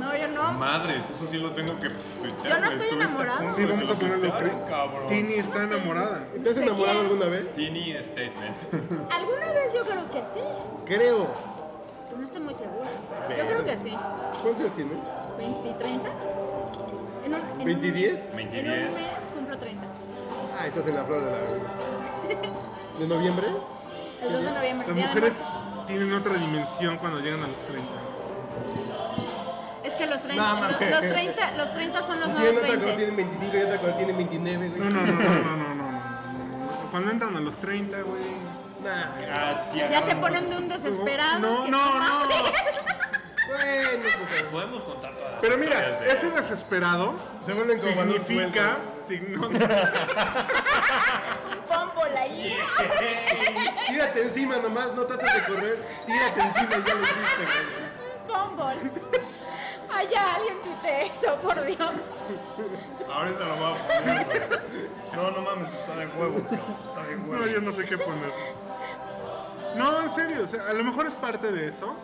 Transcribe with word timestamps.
No, 0.00 0.16
yo 0.16 0.28
no. 0.28 0.52
Madres, 0.52 0.98
eso 1.10 1.30
sí 1.30 1.38
lo 1.38 1.50
tengo 1.52 1.78
que 1.78 1.88
Yo 1.88 2.58
no 2.60 2.68
estoy 2.68 2.88
enamorada. 2.88 3.38
punto 3.38 3.54
Sí, 3.56 3.64
vamos 3.66 3.84
a 3.84 3.92
lo 3.92 3.98
ponerlo. 3.98 5.08
Tini 5.08 5.34
está 5.34 5.62
enamorada. 5.64 6.26
¿Te 6.42 6.48
has 6.50 6.56
¿De 6.56 6.62
enamorado 6.62 7.00
alguna 7.00 7.26
vez? 7.26 7.54
Tini 7.54 7.92
Statement. 8.02 8.56
¿Alguna 9.12 9.46
vez 9.52 9.72
yo 9.74 9.84
creo 9.84 10.10
que 10.10 10.20
sí? 10.22 10.40
Creo. 10.86 11.28
No 12.16 12.24
estoy 12.24 12.42
muy 12.42 12.54
segura, 12.54 12.88
pero 13.28 13.42
yo 13.42 13.48
creo 13.50 13.64
que 13.64 13.76
sí. 13.76 13.90
¿Cuántos 14.42 14.60
años 14.60 14.72
tiene? 14.74 14.90
¿20, 15.38 15.78
30? 15.78 16.08
En 17.24 17.34
un, 17.34 17.40
en 17.40 17.58
un 17.58 17.64
20, 17.64 17.86
mes- 17.86 17.94
10? 17.94 18.14
En 18.30 18.36
20, 18.36 18.58
un 18.58 18.64
10. 18.64 18.76
mes 18.92 19.24
cumplo 19.34 19.56
30. 19.58 19.86
Ah, 20.58 20.66
estás 20.66 20.86
en 20.86 20.94
la 20.96 21.04
flor 21.04 21.24
de 21.24 21.30
la... 21.30 21.38
¿De 22.98 23.06
noviembre? 23.06 23.46
El 24.22 24.32
2 24.32 24.42
de 24.42 24.50
noviembre. 24.52 24.86
Las 24.88 24.96
mujeres 24.96 25.32
tienen 25.86 26.12
otra 26.12 26.34
dimensión 26.34 26.98
cuando 26.98 27.20
llegan 27.20 27.42
a 27.42 27.48
los 27.48 27.62
30. 27.62 27.88
Es 29.84 29.96
que 29.96 30.06
los 30.06 30.22
30, 30.22 30.42
no, 30.42 30.68
los, 30.68 30.80
los, 30.80 31.00
30, 31.00 31.50
los 31.56 31.72
30 31.72 32.02
son 32.02 32.20
los 32.20 32.28
nuevos 32.30 32.62
20. 32.62 32.76
Uno 32.76 32.96
tiene 32.96 33.16
25 33.16 33.56
y 33.56 33.60
otro 33.60 33.94
tiene 33.94 34.12
29, 34.12 34.68
güey. 34.68 34.80
No, 34.80 34.90
no, 34.90 35.00
no, 35.00 35.12
no, 35.12 35.22
no, 35.22 35.56
no, 35.56 35.74
no. 35.74 36.00
Cuando 36.90 37.10
entran 37.10 37.36
a 37.36 37.40
los 37.40 37.56
30, 37.56 38.02
güey. 38.02 38.22
Nah, 38.84 39.20
ya, 39.74 39.90
ya 39.90 40.02
se 40.02 40.16
ponen 40.16 40.48
de 40.48 40.56
un 40.56 40.68
desesperado. 40.68 41.40
No, 41.40 41.66
no, 41.68 42.00
no. 42.00 42.28
Bueno, 43.50 44.04
pues, 44.28 44.42
podemos 44.44 44.82
contar 44.84 45.12
todas 45.14 45.32
las 45.32 45.40
Pero 45.40 45.58
mira, 45.58 45.98
de... 46.00 46.12
ese 46.12 46.30
desesperado 46.30 47.14
se 47.44 47.52
vuelve 47.52 47.78
como 47.78 48.02
significa 48.02 48.76
signo. 49.08 49.42
Fómbola 51.66 52.20
ahí. 52.20 52.54
Yeah. 52.54 53.86
Tírate 53.88 54.22
encima 54.22 54.56
nomás, 54.58 54.94
no 54.94 55.02
trates 55.02 55.34
de 55.34 55.44
correr. 55.46 55.78
Tírate 56.06 56.40
encima, 56.40 56.70
ya 56.70 56.94
lo 56.94 57.02
hiciste, 57.02 57.44
güey. 57.44 57.79
Ay, 59.92 60.08
ya 60.10 60.34
alguien 60.36 60.60
tuite 60.60 61.06
eso, 61.06 61.34
por 61.42 61.64
Dios. 61.64 61.80
Ahorita 63.12 63.44
lo 63.44 63.56
voy 63.56 63.72
a 63.72 63.76
poner, 63.76 64.26
güey. 64.26 64.40
No, 65.16 65.30
no 65.32 65.42
mames, 65.42 65.72
está 65.72 65.96
de 65.96 66.06
huevos, 66.06 66.42
cabrón, 66.42 66.76
está 66.88 67.06
de 67.06 67.16
no, 67.16 67.28
huevos. 67.28 67.50
yo 67.50 67.60
no 67.60 67.72
sé 67.72 67.84
qué 67.84 67.98
poner. 67.98 68.30
No, 69.76 70.02
en 70.02 70.10
serio, 70.10 70.44
o 70.44 70.46
sea, 70.46 70.66
a 70.68 70.72
lo 70.72 70.84
mejor 70.84 71.06
es 71.06 71.14
parte 71.14 71.50
de 71.50 71.68
eso. 71.68 71.94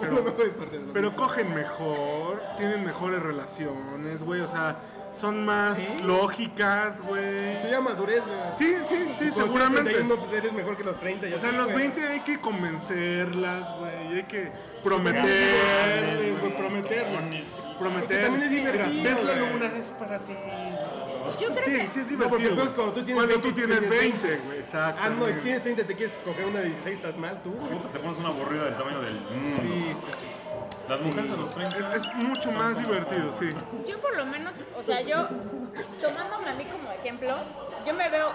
Pero, 0.00 0.12
lo 0.12 0.22
mejor 0.22 0.46
es 0.46 0.52
parte 0.54 0.78
de 0.78 0.92
Pero 0.92 1.16
cogen 1.16 1.54
mejor, 1.54 2.42
tienen 2.58 2.84
mejores 2.84 3.22
relaciones, 3.22 4.22
güey, 4.22 4.40
o 4.40 4.48
sea, 4.48 4.76
son 5.18 5.44
más 5.46 5.78
lógicas, 6.02 7.00
güey. 7.00 7.60
Se 7.60 7.70
llama 7.70 7.90
madurez, 7.90 8.22
güey. 8.24 8.38
Sí, 8.58 8.76
sí, 8.82 9.14
sí, 9.18 9.30
seguramente. 9.32 9.92
31, 9.92 10.16
pues 10.16 10.32
eres 10.32 10.52
mejor 10.52 10.76
que 10.76 10.84
los 10.84 10.98
30. 10.98 11.28
Ya 11.28 11.36
O 11.36 11.38
sea, 11.38 11.50
en 11.50 11.56
los 11.56 11.70
güey. 11.70 11.88
20 11.88 12.08
hay 12.08 12.20
que 12.20 12.40
convencerlas, 12.40 13.78
güey, 13.78 14.12
y 14.12 14.16
hay 14.16 14.24
que 14.24 14.52
prometerles. 14.84 16.38
Porque 16.40 16.54
Prometer. 17.78 18.22
también 18.22 18.42
es 18.44 18.50
divertido, 18.50 18.86
Mira, 18.92 19.14
ves 19.14 19.24
la 19.24 19.32
güey. 19.40 19.52
luna, 19.52 19.66
es 19.78 19.86
para 19.90 20.18
ti. 20.20 20.32
Yo 21.40 21.48
creo 21.48 21.64
Sí, 21.64 21.70
que. 21.72 21.88
sí 21.88 22.00
es 22.00 22.10
No, 22.12 22.28
porque 22.28 22.44
divertido. 22.44 22.48
después 22.54 22.64
güey. 22.66 22.74
cuando 22.74 22.92
tú 22.92 23.02
tienes 23.04 23.14
Cuando 23.24 23.34
20, 23.34 23.48
tú 23.48 23.54
tienes 23.54 23.80
tienes 23.80 24.00
20, 24.00 24.36
güey, 24.44 24.58
exacto. 24.58 25.00
Ah, 25.04 25.08
no, 25.10 25.26
si 25.26 25.32
tienes 25.40 25.62
30 25.62 25.82
te 25.84 25.94
quieres 25.96 26.16
coger 26.24 26.44
una 26.46 26.58
de 26.60 26.66
16, 26.68 26.96
estás 26.96 27.16
mal 27.16 27.42
tú, 27.42 27.50
güey. 27.50 27.78
Te 27.92 27.98
pones 27.98 28.18
una 28.18 28.28
aburrida 28.28 28.64
del 28.66 28.76
tamaño 28.76 29.00
del 29.00 29.14
mundo. 29.14 29.62
Sí, 29.62 29.68
sí, 29.88 30.10
sí. 30.20 30.26
Las 30.88 31.00
mujeres 31.00 31.30
a 31.32 31.36
los 31.36 31.54
30. 31.54 31.94
Es, 31.94 32.02
es 32.02 32.14
mucho 32.14 32.52
más 32.52 32.78
divertido, 32.78 33.32
sí. 33.38 33.54
Yo 33.88 33.98
por 34.00 34.16
lo 34.16 34.26
menos, 34.26 34.62
o 34.76 34.82
sea, 34.82 35.00
yo, 35.00 35.28
tomándome 36.00 36.50
a 36.50 36.54
mí 36.54 36.64
como 36.66 36.90
ejemplo, 36.92 37.34
yo 37.86 37.94
me 37.94 38.08
veo, 38.10 38.28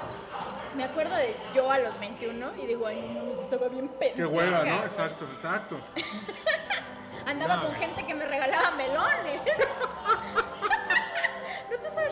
me 0.76 0.84
acuerdo 0.84 1.16
de 1.16 1.36
yo 1.54 1.70
a 1.72 1.80
los 1.80 2.00
21 2.00 2.52
y 2.62 2.66
digo, 2.66 2.88
ay, 2.88 3.02
no 3.14 3.42
estaba 3.42 3.68
bien 3.68 3.88
pendeja. 3.88 4.16
Qué 4.16 4.26
hueva, 4.26 4.64
¿no? 4.64 4.84
Exacto, 4.84 5.26
exacto. 5.26 5.80
Andaba 7.26 7.62
con 7.62 7.76
gente 7.76 8.06
que 8.06 8.16
me 8.16 8.26
regalaba 8.26 8.72
melones. 8.72 9.42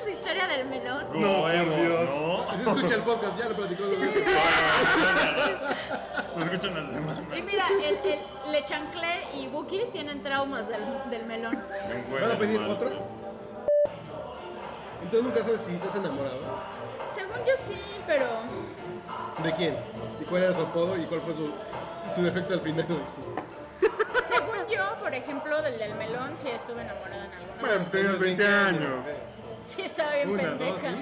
¿No 0.08 0.13
te 0.13 0.19
sabes 0.23 0.23
la 0.23 0.31
historia 0.31 0.47
del 0.47 0.67
melón? 0.67 1.05
No, 1.13 1.41
por 1.41 1.52
Dios. 1.52 2.09
¿no? 2.09 2.73
Escucha 2.75 2.95
el 2.95 3.02
podcast, 3.02 3.38
ya 3.38 3.50
lo 3.50 3.55
platicó. 3.55 3.83
Sí. 3.83 3.95
Lo 6.37 6.43
escuchan 6.45 6.76
las 6.76 6.93
demás. 6.93 7.17
Y 7.36 7.42
mira, 7.42 7.67
el, 7.70 7.98
el 8.11 8.52
Le 8.52 8.64
Chanclé 8.64 9.23
y 9.36 9.48
Buki 9.48 9.86
tienen 9.92 10.23
traumas 10.23 10.67
del, 10.70 10.80
del 11.09 11.26
melón. 11.26 11.61
¿Van 12.21 12.31
a 12.31 12.36
pedir 12.37 12.59
otro? 12.61 12.89
Entonces 15.02 15.23
nunca 15.23 15.39
sabes 15.43 15.61
si 15.67 15.76
estás 15.76 15.95
enamorado. 15.95 16.39
Según 17.10 17.37
yo 17.45 17.54
sí, 17.58 17.81
pero 18.05 18.26
¿De 19.43 19.54
quién? 19.54 19.76
¿Y 20.21 20.26
cuál 20.26 20.43
era 20.43 20.54
su 20.54 20.61
apodo 20.61 20.98
y 20.98 21.05
cuál 21.05 21.21
fue 21.21 21.33
su, 21.36 21.54
su 22.14 22.21
defecto 22.21 22.54
al 22.54 22.61
final? 22.61 22.86
según 24.27 24.67
yo, 24.70 24.95
por 24.99 25.14
ejemplo, 25.14 25.61
del 25.61 25.77
del 25.80 25.95
melón 25.95 26.33
sí 26.37 26.49
estuve 26.49 26.81
enamorada 26.81 27.26
en 27.26 27.31
alguna 27.31 27.61
Bueno, 27.61 27.86
tenías 27.92 28.20
20 28.20 28.48
años. 28.48 29.05
Sí 29.67 29.82
estaba 29.82 30.14
bien 30.14 30.30
Una, 30.30 30.52
dos, 30.52 30.78
pendeja. 30.80 30.92
sí. 30.92 30.98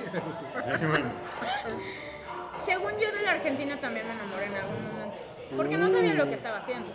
Según 2.65 2.93
yo 2.99 3.11
de 3.11 3.21
la 3.21 3.31
Argentina 3.31 3.79
también 3.79 4.07
me 4.07 4.13
enamoré 4.13 4.45
en 4.45 4.55
algún 4.55 4.83
momento. 4.91 5.21
Porque 5.55 5.77
no 5.77 5.87
sabía 5.89 6.13
lo 6.15 6.25
que 6.25 6.33
estaba 6.33 6.57
haciendo. 6.57 6.87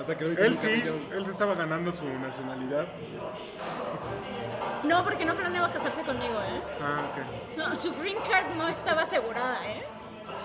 Hasta 0.00 0.16
que 0.16 0.24
lo 0.24 0.32
hice 0.32 0.46
Él 0.46 0.56
sí, 0.56 0.68
campeón. 0.68 1.06
él 1.12 1.24
se 1.26 1.32
estaba 1.32 1.54
ganando 1.54 1.92
su 1.92 2.04
nacionalidad. 2.08 2.86
No, 4.84 5.04
porque 5.04 5.24
no 5.26 5.34
planeaba 5.34 5.70
casarse 5.72 6.00
conmigo, 6.02 6.38
¿eh? 6.40 6.60
Ah, 6.80 7.00
ok. 7.10 7.18
No, 7.58 7.76
su 7.76 7.92
green 7.96 8.16
card 8.30 8.46
no 8.56 8.68
estaba 8.68 9.02
asegurada, 9.02 9.58
¿eh? 9.68 9.82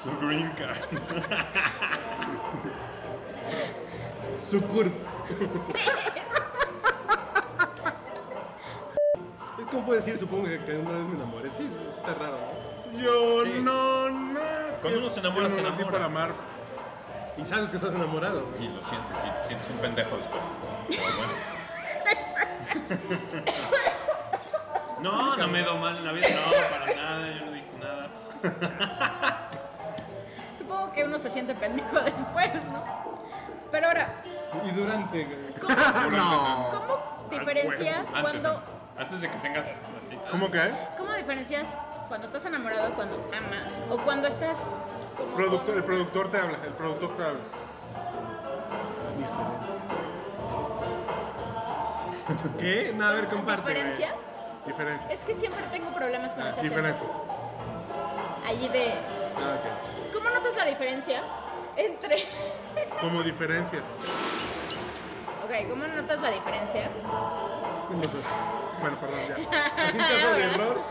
Su 0.03 0.19
green 0.25 0.49
card. 0.57 0.77
Su 4.45 4.61
curva. 4.67 4.91
Es 9.73 9.77
como 9.77 9.87
puedes 9.87 10.05
decir, 10.05 10.19
supongo 10.19 10.43
que 10.43 10.51
una 10.77 10.91
vez 10.91 11.01
me 11.07 11.15
enamoré. 11.15 11.49
Sí, 11.49 11.67
está 11.95 12.13
raro. 12.13 12.37
¿no? 12.91 12.99
Yo 12.99 13.43
Sí. 13.43 13.59
no, 13.63 14.07
no. 14.09 14.39
Cuando 14.83 14.99
uno 14.99 15.09
se 15.09 15.19
enamora, 15.19 15.47
Yo 15.47 15.49
no 15.49 15.55
se 15.55 15.61
enamora. 15.61 15.91
para 15.91 16.05
amar. 16.05 16.31
Y 17.37 17.43
sabes 17.45 17.71
que 17.71 17.77
estás 17.77 17.95
enamorado. 17.95 18.43
Y 18.59 18.67
lo 18.67 18.87
sientes, 18.87 19.09
te 19.41 19.47
sientes 19.47 19.67
un 19.71 19.77
pendejo 19.79 20.15
después. 20.15 20.43
Pero 20.89 21.01
bueno. 21.17 21.33
No, 25.01 25.35
no 25.35 25.47
me 25.49 25.59
he 25.59 25.63
dado 25.63 25.77
mal 25.79 25.97
en 25.97 26.05
la 26.05 26.11
vida, 26.13 26.27
no, 26.29 26.51
para 26.51 26.95
nada, 26.95 27.27
yo 27.37 27.45
no 27.45 27.51
dije 27.51 27.67
nada. 27.81 29.49
Supongo 30.57 30.93
que 30.93 31.03
uno 31.03 31.19
se 31.19 31.29
siente 31.29 31.53
pendejo 31.55 31.99
después, 31.99 32.63
¿no? 32.71 32.81
Pero 33.69 33.87
ahora, 33.87 34.21
Y 34.65 34.71
durante. 34.71 35.25
güey. 35.25 35.37
No. 36.11 36.69
¿cómo 36.71 37.27
diferencias 37.31 37.97
Antes, 38.13 38.21
cuando... 38.21 38.61
Antes 39.03 39.19
de 39.19 39.29
que 39.29 39.37
tengas 39.39 39.65
así. 39.65 40.17
¿Cómo 40.31 40.49
que? 40.49 40.71
¿Cómo 40.97 41.11
diferencias 41.13 41.77
cuando 42.07 42.25
estás 42.25 42.45
enamorado 42.45 42.93
cuando 42.93 43.15
amas? 43.35 43.83
O 43.89 43.97
cuando 43.97 44.27
estás 44.29 44.57
como 45.17 45.35
Productor, 45.35 45.75
el 45.75 45.83
productor 45.83 46.31
te 46.31 46.37
habla, 46.37 46.57
el 46.65 46.73
productor 46.73 47.17
te 47.17 47.23
habla. 47.23 47.39
¿Qué? 52.59 52.93
No, 52.95 53.05
a 53.05 53.11
ver, 53.11 53.27
comparte. 53.27 53.69
diferencias? 53.69 54.13
Diferencias. 54.65 55.11
Es 55.11 55.25
que 55.25 55.33
siempre 55.33 55.61
tengo 55.69 55.93
problemas 55.93 56.33
con 56.33 56.47
ese 56.47 56.61
acento. 56.61 56.69
Diferencias. 56.69 57.11
Allí 58.47 58.69
de... 58.69 58.93
Ah. 59.35 59.57
¿Cómo 60.13 60.29
notas 60.29 60.55
la 60.55 60.65
diferencia 60.65 61.21
entre... 61.75 62.15
Como 63.01 63.21
diferencias. 63.21 63.83
ok, 65.43 65.69
¿cómo 65.69 65.85
notas 65.87 66.21
la 66.21 66.31
diferencia? 66.31 66.89
Bueno, 68.83 68.97
perdón, 68.99 69.19
ya. 69.29 69.35
En 69.87 69.97
caso 69.97 70.33
de 70.33 70.43
error, 70.43 70.81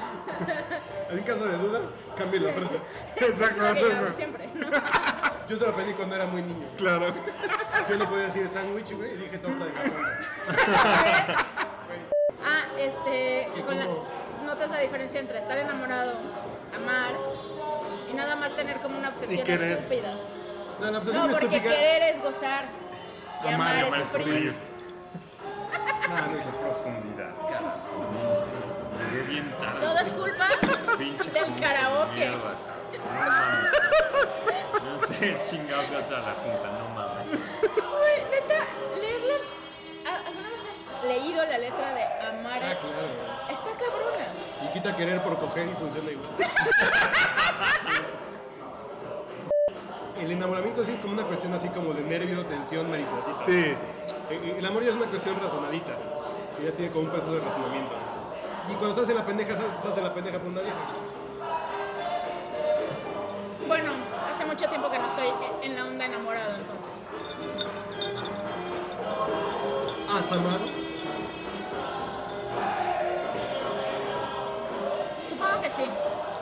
en 1.11 1.23
caso 1.25 1.45
de 1.45 1.59
duda, 1.59 1.81
cambie 2.17 2.41
la 2.41 2.53
frase. 2.55 2.77
Es 3.17 3.39
lo 3.59 3.75
que 3.75 3.81
yo 3.81 3.97
hago 3.97 4.13
siempre, 4.15 4.49
¿no? 4.55 4.67
Yo 5.49 5.57
se 5.59 5.63
lo 5.65 5.71
aprendí 5.71 5.93
cuando 5.93 6.15
era 6.17 6.25
muy 6.25 6.41
niño. 6.41 6.67
Claro. 6.79 7.09
Yo 7.91 7.97
le 7.97 8.07
podía 8.07 8.23
decir 8.25 8.49
sándwich, 8.49 8.97
güey, 8.97 9.13
y 9.13 9.17
dije 9.17 9.37
torta 9.39 9.65
de 9.67 9.71
jamón. 9.73 10.07
Ah, 12.45 12.65
este, 12.79 13.47
notas 14.47 14.71
la 14.71 14.81
diferencia 14.81 15.21
entre 15.21 15.39
estar 15.39 15.57
enamorado, 15.59 16.15
amar 16.77 17.11
y 18.11 18.15
nada 18.17 18.35
más 18.37 18.51
tener 18.57 18.79
como 18.79 18.99
una 18.99 19.11
obsesión 19.11 19.47
estúpida. 19.47 20.11
No, 20.81 20.91
la 20.91 20.99
obsesión 20.99 21.27
No, 21.31 21.33
porque 21.39 21.57
estúpida. 21.57 21.77
querer 21.77 22.03
es 22.15 22.23
gozar 22.23 22.65
y 23.45 23.49
Amar, 23.49 23.77
amar, 23.85 24.01
es 24.01 24.09
sufrir. 24.09 24.55
No, 26.09 26.15
no 26.17 26.39
es 26.39 26.47
Profundidad. 26.47 27.12
Es 30.03 30.13
culpa 30.13 30.49
del 30.99 31.61
karaoke. 31.61 32.27
No 32.29 32.37
mames. 32.39 32.53
No 34.83 35.07
sé, 35.19 35.37
chingados 35.49 35.87
a 35.91 36.21
la 36.21 36.33
junta, 36.33 36.69
no 36.79 36.85
mames. 36.95 37.27
Uy, 37.31 38.17
neta, 38.31 38.61
leerla. 39.01 39.35
¿a- 40.07 40.27
¿Alguna 40.29 40.49
vez 40.51 40.63
has 40.69 41.05
leído 41.05 41.45
la 41.45 41.59
letra 41.59 41.95
de 41.95 42.03
amar? 42.27 42.61
Ah, 42.63 42.75
claro. 42.81 43.09
Está 43.49 43.71
cabrona. 43.79 44.27
Y 44.65 44.73
quita 44.73 44.97
querer 44.97 45.21
por 45.23 45.39
coger 45.39 45.69
y 45.69 45.75
funciona 45.75 46.11
igual. 46.11 46.31
El 50.21 50.31
enamoramiento 50.31 50.85
sí 50.85 50.93
es 50.93 51.01
como 51.01 51.15
una 51.15 51.25
cuestión 51.25 51.53
así 51.55 51.69
como 51.69 51.93
de 51.93 52.03
nervio, 52.03 52.45
tensión, 52.45 52.89
mariposita. 52.91 53.45
Sí. 53.47 53.75
El 54.59 54.65
amor 54.67 54.83
ya 54.83 54.91
es 54.91 54.97
una 54.97 55.07
cuestión 55.07 55.37
razonadita. 55.41 55.93
Y 56.61 56.65
ya 56.65 56.71
tiene 56.73 56.93
como 56.93 57.05
un 57.07 57.11
peso 57.11 57.33
de 57.33 57.41
razonamiento. 57.41 57.95
Y 58.71 58.75
cuando 58.75 58.95
se 58.95 59.01
hace 59.03 59.15
la 59.15 59.25
pendeja, 59.25 59.55
se 59.55 59.89
hace 59.89 60.01
la 60.01 60.15
pendeja 60.15 60.39
por 60.39 60.49
una 60.49 60.61
vieja. 60.61 60.77
Bueno, 63.67 63.91
hace 64.33 64.45
mucho 64.45 64.69
tiempo 64.69 64.91
que 64.91 64.99
no 64.99 65.07
estoy 65.07 65.29
en 65.63 65.77
la 65.77 65.87
onda 65.87 66.07
enamorado, 66.07 66.55
entonces. 66.57 66.93
¿Has 70.11 70.33
amado? 70.33 70.59
Supongo 75.29 75.63
que 75.63 75.71
sí. 75.71 75.91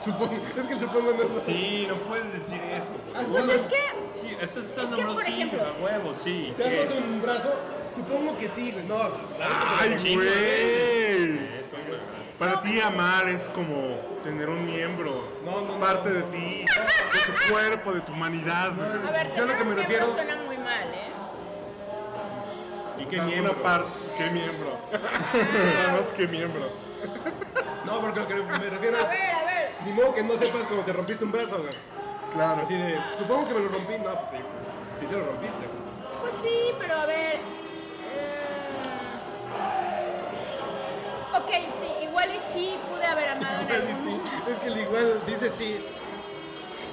Supongo, 0.03 0.33
es 0.33 0.67
que 0.67 0.73
el 0.73 0.79
supongo 0.79 1.11
no 1.13 1.23
es 1.37 1.43
Sí, 1.45 1.85
no 1.87 1.95
puedes 1.95 2.33
decir 2.33 2.61
eso. 2.63 3.27
Pues 3.29 3.47
es 3.49 3.67
que, 3.67 3.75
Sí, 4.21 4.37
esto 4.41 4.59
está 4.59 4.83
Es 4.83 4.95
que, 4.95 5.03
por 5.05 5.23
ejemplo- 5.23 5.61
a 5.63 5.83
huevo, 5.83 6.13
sí. 6.23 6.53
¿Te 6.57 6.63
has 6.81 6.89
roto 6.89 7.01
un 7.01 7.21
brazo? 7.21 7.49
Supongo 7.95 8.37
que 8.37 8.47
sí, 8.47 8.71
güey. 8.71 8.85
No, 8.85 8.97
Ay, 9.79 10.15
güey. 10.15 11.00
Para 12.41 12.59
ti 12.61 12.81
amar 12.81 13.27
es 13.29 13.43
como 13.49 13.99
tener 14.23 14.49
un 14.49 14.65
miembro, 14.65 15.11
No, 15.45 15.61
no, 15.61 15.73
no. 15.73 15.73
parte 15.79 16.09
de 16.09 16.23
ti, 16.23 16.65
de 16.65 17.19
tu 17.45 17.53
cuerpo, 17.53 17.91
de 17.93 18.01
tu 18.01 18.13
humanidad. 18.13 18.71
a 18.71 19.11
ver, 19.11 19.31
Yo 19.37 19.45
lo 19.45 19.55
que 19.55 19.63
me 19.63 19.75
refiero- 19.75 20.07
suena 20.11 20.35
muy 20.47 20.57
mal, 20.57 20.87
¿eh? 20.91 21.07
¿Y 22.97 23.05
qué 23.05 23.21
miembro? 23.21 23.53
Parte, 23.61 23.91
¿qué 24.17 24.31
miembro? 24.31 24.75
Nada 25.83 25.91
más 25.91 26.01
que 26.17 26.27
miembro. 26.29 26.61
No, 27.85 28.01
porque 28.01 28.19
lo 28.21 28.27
que 28.27 28.33
me 28.33 28.69
refiero 28.71 28.97
A 28.97 29.01
es. 29.01 29.09
ver, 29.09 29.31
a 29.35 29.45
ver. 29.45 29.69
Ni 29.85 29.93
modo 29.93 30.15
que 30.15 30.23
no 30.23 30.33
sepas 30.33 30.63
cuando 30.63 30.83
te 30.83 30.93
rompiste 30.93 31.23
un 31.23 31.31
brazo, 31.31 31.59
güey. 31.61 31.75
Claro. 32.33 32.63
Así 32.65 32.73
de, 32.73 32.97
supongo 33.19 33.47
que 33.49 33.53
me 33.53 33.59
lo 33.59 33.69
rompí. 33.69 33.93
No, 33.99 34.13
pues 34.15 34.31
sí. 34.31 34.37
Sí 34.99 35.05
te 35.05 35.13
lo 35.13 35.25
rompiste, 35.27 35.57
güey. 35.67 36.21
Pues 36.21 36.33
sí, 36.41 36.73
pero 36.79 36.95
a 37.01 37.05
ver. 37.05 37.30
sí. 44.03 44.21
Es 44.51 44.59
que 44.59 44.67
el 44.67 44.77
igual 44.79 45.19
dice 45.25 45.51
sí. 45.57 45.85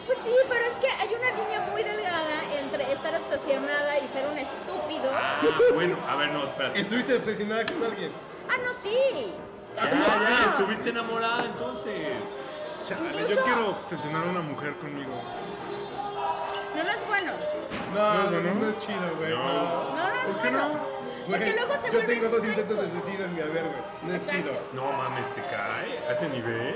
Pues 0.06 0.19
sí, 0.25 0.30
pero 0.48 0.64
es 0.64 0.76
que 0.76 0.88
hay 0.88 1.08
una 1.08 1.30
línea 1.42 1.60
muy 1.70 1.82
delgada 1.82 2.34
entre 2.58 2.90
estar 2.92 3.14
obsesionada 3.14 3.98
y 3.98 4.08
ser 4.08 4.26
un 4.26 4.38
estúpido. 4.38 5.04
Ah, 5.14 5.40
bueno, 5.75 5.96
a 6.08 6.16
ver, 6.16 6.30
no, 6.30 6.44
espérate. 6.44 6.80
Estuviste 6.80 7.14
obsesionada 7.16 7.64
con 7.66 7.84
alguien. 7.84 8.10
Ah, 8.48 8.56
no, 8.64 8.72
sí. 8.72 9.34
Ya, 9.76 9.84
ya, 9.90 10.50
estuviste 10.50 10.88
enamorada 10.90 11.44
entonces. 11.44 12.08
Chale, 12.88 13.06
Incluso- 13.10 13.34
yo 13.34 13.44
quiero 13.44 13.69
obsesionar 13.69 14.26
a 14.26 14.31
una 14.31 14.40
mujer 14.40 14.72
conmigo. 14.76 15.12
No, 16.74 16.84
no 16.84 16.90
es 16.90 17.06
bueno. 17.06 17.32
No, 17.94 18.14
No, 18.14 18.31
no, 18.54 18.69
es 18.69 18.78
chido, 18.78 19.16
güey. 19.19 19.31
No. 19.31 19.36
No. 19.36 19.94
No, 19.94 20.08
no 20.08 20.20
es 20.20 20.26
¿Por 20.26 20.42
qué 20.42 20.50
bueno. 20.50 20.69
no? 20.69 20.97
Porque 21.28 21.52
luego 21.52 21.76
se 21.76 21.90
yo 21.92 22.00
tengo 22.06 22.28
dos 22.28 22.40
psycho. 22.40 22.50
intentos 22.50 22.80
de 22.80 22.90
suicidio 23.00 23.25
en 23.26 23.34
mi 23.34 23.40
haber, 23.40 23.64
güey. 23.64 23.82
No 24.02 24.14
es 24.14 24.22
Exacto. 24.22 24.42
chido. 24.48 24.60
No 24.75 24.92
mames, 24.92 25.34
te 25.34 25.42
cae 25.42 25.98
a 26.08 26.12
ese 26.12 26.28
nivel. 26.30 26.75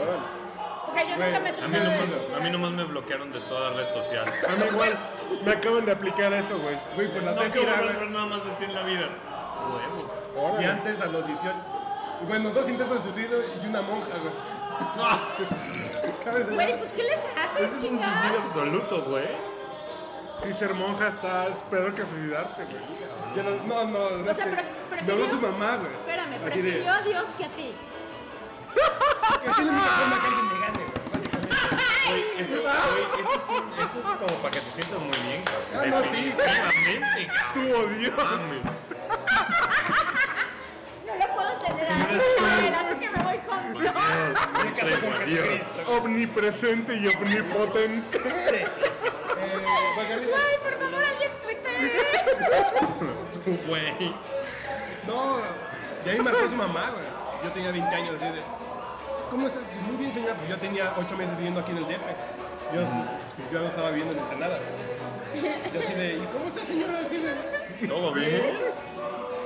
Órale. 0.00 0.40
Porque 0.86 1.08
yo 1.08 1.16
Güey, 1.16 1.30
nunca 1.30 1.40
me 1.40 1.50
he 1.50 1.52
A 1.52 1.68
mí, 1.68 1.76
tratado 1.78 1.90
de 1.90 2.06
nomás, 2.06 2.34
a 2.36 2.40
mí 2.40 2.50
nomás 2.50 2.70
me 2.72 2.84
bloquearon 2.84 3.32
de 3.32 3.40
toda 3.40 3.72
red 3.74 3.88
social. 3.94 4.24
A 4.48 4.52
mí 4.56 4.64
igual, 4.72 4.98
me 5.44 5.52
acaban 5.52 5.84
de 5.86 5.92
aplicar 5.92 6.32
eso, 6.34 6.58
güey. 6.58 6.76
Güey, 6.96 7.08
por 7.08 7.22
la 7.22 7.30
No 7.32 7.36
quiero 7.38 7.52
Zafira, 7.52 7.72
volver 7.76 7.90
a 7.90 7.92
güey. 7.94 7.98
ver 8.00 8.10
nada 8.10 8.26
más 8.26 8.44
de 8.44 8.50
ti 8.52 8.64
en 8.64 8.74
la 8.74 8.82
vida. 8.82 9.08
Huevo. 9.70 10.10
Y 10.34 10.38
Órale. 10.38 10.66
antes 10.66 11.00
a 11.00 11.06
los 11.06 11.26
18. 11.26 11.54
Bueno, 12.28 12.50
dos 12.50 12.68
intentos 12.68 13.04
de 13.04 13.10
suicidio 13.12 13.38
y 13.62 13.66
una 13.66 13.82
monja, 13.82 14.08
güey. 14.20 14.34
Güey, 16.54 16.78
pues 16.78 16.92
¿qué 16.92 17.02
les 17.02 17.18
Ese 17.18 17.28
haces, 17.38 17.66
es 17.66 17.72
un 17.72 17.98
suicidio 17.98 18.40
absoluto, 18.46 19.02
güey. 19.10 19.26
Sí, 20.42 20.52
ser 20.58 20.74
monja 20.74 21.08
está 21.08 21.48
es 21.48 21.56
peor 21.70 21.94
que 21.94 22.02
suicidarse, 22.06 22.64
güey. 22.64 22.82
No, 23.66 23.84
no, 23.84 23.90
no. 23.90 24.10
no 24.24 24.30
O 24.30 24.34
sea, 24.34 24.46
que- 24.46 25.10
habló 25.12 25.28
su 25.30 25.40
mamá, 25.40 25.76
güey. 25.76 25.92
Espérame, 25.92 26.34
Así 26.34 26.60
de- 26.62 26.70
prefirió 26.70 26.92
a 26.92 27.00
Dios 27.02 27.24
que 27.36 27.44
a 27.44 27.48
ti. 27.48 27.72
Que 29.42 29.50
es 29.50 29.56
la 29.58 29.62
única 29.72 29.86
forma 29.86 30.16
que 30.20 30.26
alguien 30.26 30.46
me 30.48 30.54
gane, 30.60 30.78
güey. 30.78 30.90
Básicamente. 31.12 31.56
Güey, 32.08 32.22
eso, 32.38 32.56
güey, 32.62 33.04
eso, 33.20 33.32
es, 33.34 33.44
un- 33.50 33.70
eso 33.78 33.98
es 33.98 34.18
como 34.18 34.34
para 34.42 34.50
que 34.54 34.60
te 34.60 34.70
sientas 34.72 35.00
muy 35.00 35.18
bien, 35.18 35.42
cabrón. 35.44 35.68
Ah, 35.74 35.86
no, 35.86 35.98
sí, 36.10 36.32
sí. 36.34 37.60
Odio. 37.72 38.12
No 41.06 41.12
lo 41.16 41.34
puedo 41.34 41.52
tener 41.60 41.86
ahí, 41.92 42.74
así 42.74 42.94
que 42.98 43.08
me 43.10 43.22
voy 43.22 43.38
con 43.38 43.60
Dios. 43.80 43.94
Con 45.00 45.26
Dios. 45.26 45.46
Omnipresente 45.88 46.94
y 46.96 47.06
omnipotente. 47.08 48.18
Eh, 49.40 50.34
Ay, 50.36 50.56
por 50.62 50.74
favor, 50.78 51.02
alguien 51.04 51.30
eso. 52.20 52.44
Güey. 53.66 54.12
No, 55.06 55.38
ya 56.04 56.12
me 56.12 56.22
marcó 56.22 56.48
su 56.48 56.56
mamá, 56.56 56.90
güey. 56.92 57.04
Yo 57.42 57.50
tenía 57.52 57.70
20 57.72 57.96
años, 57.96 58.14
así 58.16 58.24
de. 58.24 58.42
¿Cómo 59.30 59.46
estás? 59.46 59.62
Muy 59.86 59.96
bien, 59.96 60.12
señora. 60.12 60.34
Pues 60.34 60.48
yo 60.50 60.56
tenía 60.56 60.92
8 60.96 61.16
meses 61.16 61.36
viviendo 61.36 61.60
aquí 61.60 61.70
en 61.70 61.78
el 61.78 61.84
DF. 61.84 62.06
Yo, 62.74 62.80
yo 63.52 63.60
no 63.60 63.68
estaba 63.68 63.90
viviendo 63.90 64.12
en 64.12 64.20
Ensenada. 64.20 64.58
Yo 65.72 65.80
así 65.80 65.94
de, 65.94 66.16
¿y 66.16 66.26
cómo 66.32 66.44
está, 66.48 66.66
señora? 66.66 66.98
Así 67.04 67.16
de, 67.16 67.88
¿Todo 67.88 68.12
bien? 68.12 68.56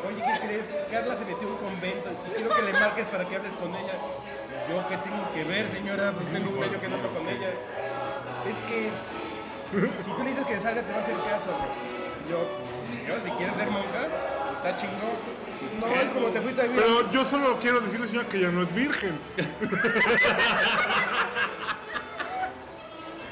Oye, 0.05 0.21
¿qué 0.21 0.47
crees? 0.47 0.67
Carla 0.91 1.17
se 1.17 1.25
metió 1.25 1.49
a 1.49 1.51
un 1.53 1.57
convento 1.57 2.11
y 2.11 2.31
quiero 2.35 2.55
que 2.55 2.63
le 2.63 2.73
marques 2.73 3.07
para 3.07 3.25
que 3.25 3.37
hables 3.37 3.53
con 3.53 3.71
ella. 3.75 3.95
Yo, 4.69 4.89
¿qué 4.89 4.97
tengo 4.97 5.33
que 5.35 5.45
ver, 5.45 5.71
señora? 5.71 6.13
Pues 6.13 6.33
tengo 6.33 6.51
un 6.51 6.63
año 6.65 6.81
que 6.81 6.89
no 6.89 6.97
con 6.97 7.29
ella. 7.29 7.49
Es 7.49 8.59
que 8.69 8.91
si 9.73 10.11
tú 10.11 10.23
le 10.23 10.31
dices 10.31 10.47
que 10.47 10.61
salga, 10.61 10.83
te 10.83 10.93
va 10.93 10.99
a 10.99 11.03
hacer 11.03 11.15
caso. 11.15 11.53
Yo, 12.31 12.39
señor, 12.97 13.19
si 13.25 13.31
quieres 13.33 13.55
ser 13.57 13.71
monja, 13.71 14.03
está 14.57 14.77
chingón. 14.79 15.15
No, 15.81 15.87
es 16.01 16.11
como 16.11 16.29
te 16.29 16.41
fuiste 16.41 16.61
a 16.63 16.65
vivir. 16.65 16.81
Pero 16.83 17.11
yo 17.11 17.25
solo 17.31 17.59
quiero 17.61 17.81
decirle, 17.81 18.07
señora, 18.09 18.29
que 18.29 18.41
ya 18.41 18.49
no 18.51 18.63
es 18.63 18.75
virgen. 18.75 19.19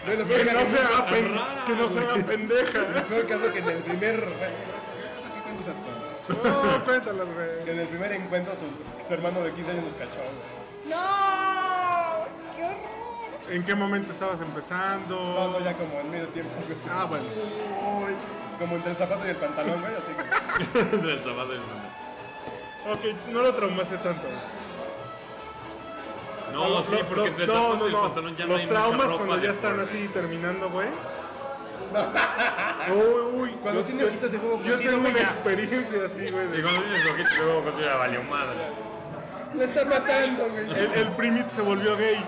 Bueno, 0.05 0.25
Que 0.27 0.45
no 0.45 0.61
se 0.67 0.79
haga, 0.83 1.07
pen- 1.07 1.33
rara, 1.35 1.65
que 1.65 1.73
no 1.75 1.89
se 1.89 1.99
haga 2.01 2.15
pendeja. 2.27 2.79
En 2.97 3.05
todo 3.05 3.29
caso 3.29 3.53
que 3.53 3.59
en 3.61 3.69
el 3.71 3.79
primer... 3.79 4.25
No, 6.43 6.85
cuéntalas, 6.85 7.27
güey. 7.35 7.65
Que 7.65 7.71
en 7.73 7.79
el 7.81 7.87
primer 7.89 8.13
encuentro 8.13 8.55
su, 8.55 9.07
su 9.07 9.15
hermano 9.15 9.41
de 9.43 9.53
15 9.53 9.71
años 9.71 9.85
nos 9.85 9.95
cachó. 9.95 10.19
güey. 10.19 10.91
No. 10.91 11.32
¿En 13.51 13.65
qué 13.65 13.75
momento 13.75 14.13
estabas 14.13 14.41
empezando? 14.41 15.17
No, 15.17 15.49
no, 15.59 15.65
ya 15.65 15.75
como 15.75 15.99
en 16.01 16.11
medio 16.11 16.27
tiempo. 16.29 16.51
Ah, 16.91 17.05
bueno. 17.05 17.25
Como 18.59 18.77
entre 18.77 18.93
el 18.93 18.97
zapato 18.97 19.27
y 19.27 19.31
el 19.31 19.37
pantalón, 19.37 19.81
güey, 19.81 19.93
así 19.95 20.13
que... 20.15 20.97
Del 21.07 21.19
zapato 21.21 21.49
del 21.49 21.61
mundo. 21.61 21.89
Ok, 22.93 23.01
no 23.33 23.43
lo 23.43 23.55
traumaste 23.55 23.97
tanto. 23.99 24.29
No, 26.53 26.69
Los- 26.69 26.87
sí, 26.87 26.93
los- 26.93 27.03
porque 27.03 27.29
entre 27.29 27.45
el 27.45 27.49
no, 27.51 27.55
zapato 27.55 27.77
no, 27.77 27.85
y 27.85 27.87
el 27.87 27.93
no. 27.93 28.03
pantalón 28.03 28.37
ya 28.37 28.45
no 28.47 28.53
Los 28.53 28.61
hay 28.61 28.67
mucha 28.67 28.79
traumas 28.81 29.07
ropa 29.11 29.25
cuando 29.25 29.45
ya 29.45 29.51
están 29.51 29.81
así 29.81 30.09
terminando, 30.09 30.71
güey. 30.71 30.89
Uy, 32.91 33.41
uy. 33.43 33.51
Cuando 33.63 33.81
yo- 33.81 33.87
tiene 33.87 34.05
ojitos 34.05 34.33
de 34.33 34.39
huevo 34.39 34.63
Yo 34.63 34.73
cocido, 34.73 34.93
tengo 34.93 35.09
una 35.09 35.19
ya. 35.19 35.25
experiencia 35.27 35.99
así, 36.07 36.31
güey. 36.31 36.59
Y 36.59 36.63
cuando 36.63 36.83
tienes 36.83 37.11
ojitos 37.11 37.33
de 37.39 37.41
huevo, 37.47 37.63
pues 37.63 37.79
ya 37.85 37.97
valió 37.97 38.23
madre. 38.25 38.59
Lo 39.55 39.63
está 39.65 39.85
matando, 39.85 40.49
güey. 40.49 40.71
El, 40.71 40.93
el 40.95 41.11
primit 41.13 41.49
se 41.51 41.61
volvió 41.63 41.97
gay. 41.97 42.25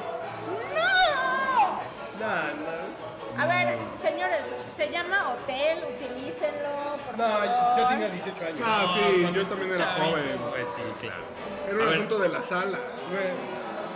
A 3.39 3.47
ver, 3.47 3.77
señores, 4.01 4.41
se 4.77 4.91
llama 4.91 5.31
hotel, 5.31 5.79
utilícenlo, 5.91 6.71
por 7.05 7.19
No, 7.19 7.25
favor. 7.25 7.49
yo 7.79 7.89
tenía 7.89 8.09
18 8.09 8.45
años. 8.47 8.61
Ah, 8.65 8.85
No, 8.87 8.95
sí, 8.95 9.35
yo 9.35 9.47
también 9.47 9.71
era 9.75 9.85
chavito, 9.85 10.07
joven. 10.11 10.39
Pues 10.51 10.67
sí, 10.77 10.83
claro. 11.01 11.23
Era 11.69 11.83
un 11.85 11.93
asunto 11.93 12.19
de 12.21 12.29
la 12.29 12.43
sala. 12.43 12.79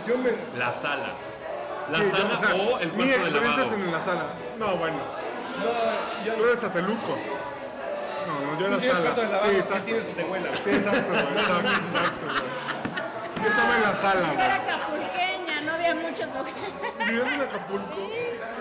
Yo 0.07 0.17
me... 0.17 0.31
La 0.57 0.73
sala. 0.73 1.09
La 1.91 1.97
Sí, 1.99 2.03
yo, 2.05 2.17
sala 2.17 2.35
o 2.35 2.39
sea, 2.39 2.55
o 2.55 2.79
el 2.79 2.89
cuarto 2.89 3.23
de 3.23 3.31
lavado. 3.31 3.73
en 3.73 3.91
la 3.91 4.01
sala. 4.05 4.23
No, 4.57 4.75
bueno. 4.75 4.97
No, 4.97 6.25
yo... 6.25 6.33
Tú 6.35 6.43
eres 6.45 6.59
sateluco. 6.59 7.17
No, 8.27 8.51
no, 8.53 8.59
yo 8.59 8.67
era 8.67 8.79
sala. 8.93 9.11
de 9.11 9.23
lavado, 9.23 9.45
Sí, 9.45 9.51
¿qué 9.51 9.57
exacto. 9.59 9.85
tienes 9.85 10.15
tehuela? 10.15 10.49
Sí, 10.63 10.69
exacto. 10.69 11.13
Exacto, 11.13 11.39
exacto, 11.39 11.61
güey. 12.27 12.49
Yo 13.41 13.47
estaba 13.47 13.75
en 13.77 13.81
la 13.83 13.95
sala, 13.95 14.33
Yo 14.33 14.39
era 14.41 14.65
capulqueña, 14.65 15.61
no 15.61 15.73
había 15.73 15.95
muchos 15.95 16.27
lugares. 16.27 16.53
¿Vivías 16.99 17.27
en 17.27 17.41
Acapulco? 17.41 17.95
No 17.95 18.58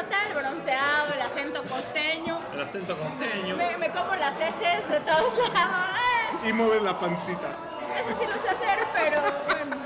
el 0.00 0.34
bronceado, 0.34 1.12
el 1.12 1.20
acento 1.20 1.62
costeño. 1.64 2.38
El 2.52 2.60
acento 2.60 2.96
costeño. 2.96 3.56
Me, 3.56 3.76
me 3.78 3.90
como 3.90 4.14
las 4.14 4.34
heces 4.40 4.88
de 4.88 5.00
todos 5.00 5.36
lados. 5.52 6.46
Y 6.46 6.52
mueves 6.52 6.82
la 6.82 6.98
pancita. 6.98 7.48
Eso 7.98 8.10
sí 8.18 8.26
lo 8.26 8.40
sé 8.40 8.48
hacer, 8.48 8.78
pero 8.94 9.20
bueno. 9.46 9.76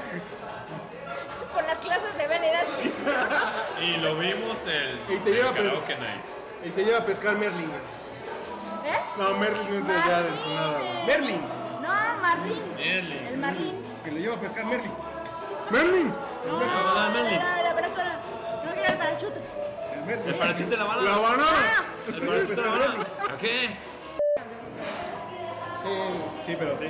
Por 1.54 1.64
las 1.64 1.78
clases 1.78 2.16
de 2.19 2.26
belly 2.26 2.49
dancing. 2.49 2.92
Y 3.81 3.97
lo 3.99 4.16
vimos 4.16 4.57
el, 4.66 5.14
Y 5.14 5.19
te 5.21 5.31
el 5.31 5.37
lleva, 5.37 5.52
karaoke 5.52 5.97
night. 5.97 6.25
Y 6.64 6.71
te 6.71 6.85
lleva 6.85 6.99
a 6.99 7.07
pescar 7.07 7.37
Merlin. 7.37 7.71
¿Eh? 8.85 8.99
No, 9.19 9.37
Merlin 9.38 9.75
es 9.75 9.87
de 9.87 9.95
allá 9.95 10.23
de 10.23 10.28
Ensenada, 10.28 10.78
güey. 10.78 11.07
Merlin. 11.07 11.40
No, 11.81 12.21
Marlín. 12.21 12.62
Merlin. 12.76 13.26
El 13.28 13.38
Marlín. 13.38 13.85
Que 14.04 14.12
le 14.12 14.21
lleva 14.21 14.35
a 14.35 14.38
pescar 14.38 14.64
Merlin. 14.66 14.92
¡Merlin! 15.71 16.12
No, 16.47 17.62
El 20.09 20.35
parachute 20.35 20.71
de 20.71 20.76
la 20.76 20.85
bala. 20.85 21.02
¡La 21.02 21.16
banana! 21.16 21.44
Ah, 21.47 21.82
El 22.09 22.21
parachute 22.26 22.54
de 22.56 22.62
la 22.62 22.68
bala. 22.68 22.87
¿A 22.87 23.38
qué? 23.38 23.68
Sí, 26.47 26.56
pero 26.59 26.76
sí. 26.78 26.87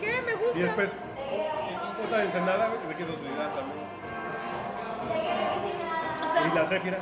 ¿Qué? 0.00 0.22
Me 0.22 0.34
gusta. 0.34 0.58
Y 0.58 0.62
después, 0.62 0.90
otra 2.04 2.22
ensenada, 2.24 2.70
que 2.72 2.88
se 2.88 2.94
quiso 2.96 3.16
suicidar 3.18 3.50
también. 3.52 3.86
O 6.24 6.28
sea, 6.32 6.46
Y 6.46 6.54
la 6.54 6.64
Zéfira. 6.66 6.98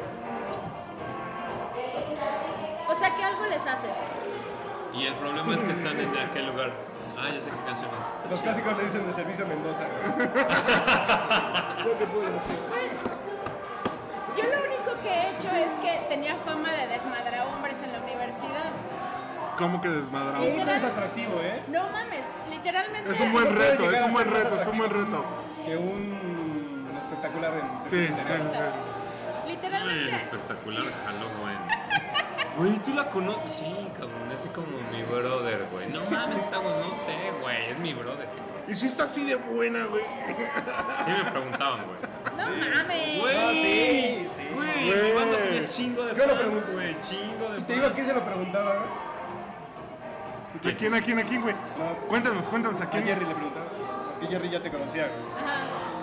o 2.89 2.95
sea, 2.95 3.15
que 3.17 3.25
algo 3.25 3.45
les 3.47 3.67
haces. 3.67 3.99
Y 4.95 5.07
el 5.07 5.15
problema 5.15 5.55
es 5.55 5.61
que 5.61 5.73
están 5.73 5.99
en 5.99 6.17
aquel 6.17 6.47
lugar. 6.47 6.73
Ah, 7.19 7.29
ya 7.33 7.41
sé 7.41 7.47
qué 7.47 7.65
canción 7.67 7.91
es. 7.91 8.31
Los 8.31 8.41
clásicos 8.41 8.77
le 8.79 8.85
dicen 8.85 9.07
de 9.07 9.15
servicio 9.15 9.47
Mendoza. 9.47 9.85
güey. 10.15 10.29
Lo 11.85 11.99
que 11.99 12.07
puedo 12.07 12.23
decir. 12.27 12.59
Que 15.05 15.11
he 15.11 15.31
hecho 15.37 15.51
es 15.55 15.73
que 15.81 16.07
tenía 16.09 16.35
fama 16.35 16.73
de 16.73 16.87
desmadrar 16.87 17.47
hombres 17.47 17.83
en 17.83 17.93
la 17.93 17.99
universidad. 18.01 18.73
¿Cómo 19.59 19.81
que 19.83 19.89
desmadrado? 19.91 20.43
Eso 20.43 20.71
es 20.71 20.83
atractivo, 20.83 21.41
¿eh? 21.43 21.63
No 21.69 21.83
mames, 21.91 22.25
literalmente. 22.49 23.13
Es 23.13 23.21
un 23.21 23.33
buen 23.33 23.55
reto, 23.55 23.91
es 23.91 24.03
un 24.03 24.13
buen 24.15 24.31
reto, 24.31 24.63
es 24.63 24.67
un 24.67 24.79
buen 24.79 24.91
reto. 24.91 25.25
Que 25.67 25.77
un 25.77 26.89
espectacular 26.97 27.53
en 27.53 27.91
Sí, 27.91 28.13
el 28.13 29.51
Literalmente. 29.51 30.17
espectacular 30.17 30.85
Halloween. 31.05 31.59
Güey, 32.57 32.73
tú 32.85 32.95
la 32.95 33.05
conoces. 33.11 33.53
Sí, 33.59 33.89
cabrón, 33.99 34.33
es 34.33 34.49
como 34.51 34.79
mi 34.91 35.03
brother, 35.03 35.67
güey. 35.71 35.89
No 35.91 36.01
mames, 36.11 36.39
está 36.39 36.59
bueno, 36.59 36.79
no 36.79 36.91
sé, 37.05 37.41
güey, 37.43 37.71
es 37.73 37.79
mi 37.79 37.93
brother. 37.93 38.29
Y 38.67 38.75
si 38.75 38.87
está 38.87 39.05
así 39.05 39.25
de 39.25 39.35
buena, 39.37 39.85
güey. 39.85 40.05
Sí 41.05 41.13
me 41.25 41.31
preguntaban, 41.31 41.85
güey. 41.85 41.99
No 42.37 42.47
mames. 42.47 43.21
Güey, 43.21 43.37
Ah, 43.37 43.51
sí, 43.53 44.29
sí. 44.37 44.49
Güey, 44.55 44.91
Güey. 44.91 45.03
mi 45.03 45.13
banda 45.13 45.37
tiene 45.51 45.69
chingo 45.69 46.03
de 46.05 46.15
Yo 46.17 46.27
lo 46.27 46.35
pregunto. 46.39 46.73
güey, 46.73 47.01
chingo 47.01 47.49
de 47.53 47.59
Y 47.61 47.63
te 47.63 47.73
digo 47.75 47.87
a 47.87 47.93
quién 47.93 48.07
se 48.07 48.13
lo 48.15 48.25
preguntaba, 48.25 48.75
güey. 48.77 48.89
¿A 50.73 50.77
quién, 50.77 50.95
a 50.95 51.01
quién, 51.01 51.19
a 51.19 51.23
quién, 51.25 51.43
güey? 51.43 51.55
No, 51.55 51.97
Cuéntanos, 52.09 52.47
cuéntanos, 52.49 52.81
¿a 52.81 52.85
a 52.85 52.91
quién? 52.91 53.05
Jerry 53.05 53.25
le 53.27 53.35
preguntaba. 53.35 53.67
Porque 54.13 54.27
Jerry 54.29 54.51
ya 54.51 54.63
te 54.63 54.71
conocía, 54.71 55.09
güey. 55.09 55.21
Ajá. 55.45 55.57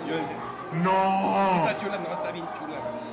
Yo 0.08 0.14
decía, 0.16 0.36
No. 0.84 1.66
está 1.68 1.78
chula, 1.78 1.98
no, 1.98 2.12
está 2.14 2.30
bien 2.32 2.46
chula, 2.58 2.76
güey. 2.78 3.12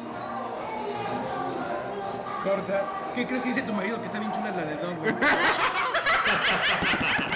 Corta. 2.43 2.83
¿Qué 3.15 3.25
crees 3.25 3.41
que 3.41 3.49
dice 3.49 3.61
tu 3.63 3.73
marido 3.73 3.99
que 3.99 4.05
está 4.05 4.19
bien 4.19 4.31
chula 4.31 4.51
la 4.51 4.63
de 4.63 4.75
Don, 4.77 4.95
güey? 4.97 5.13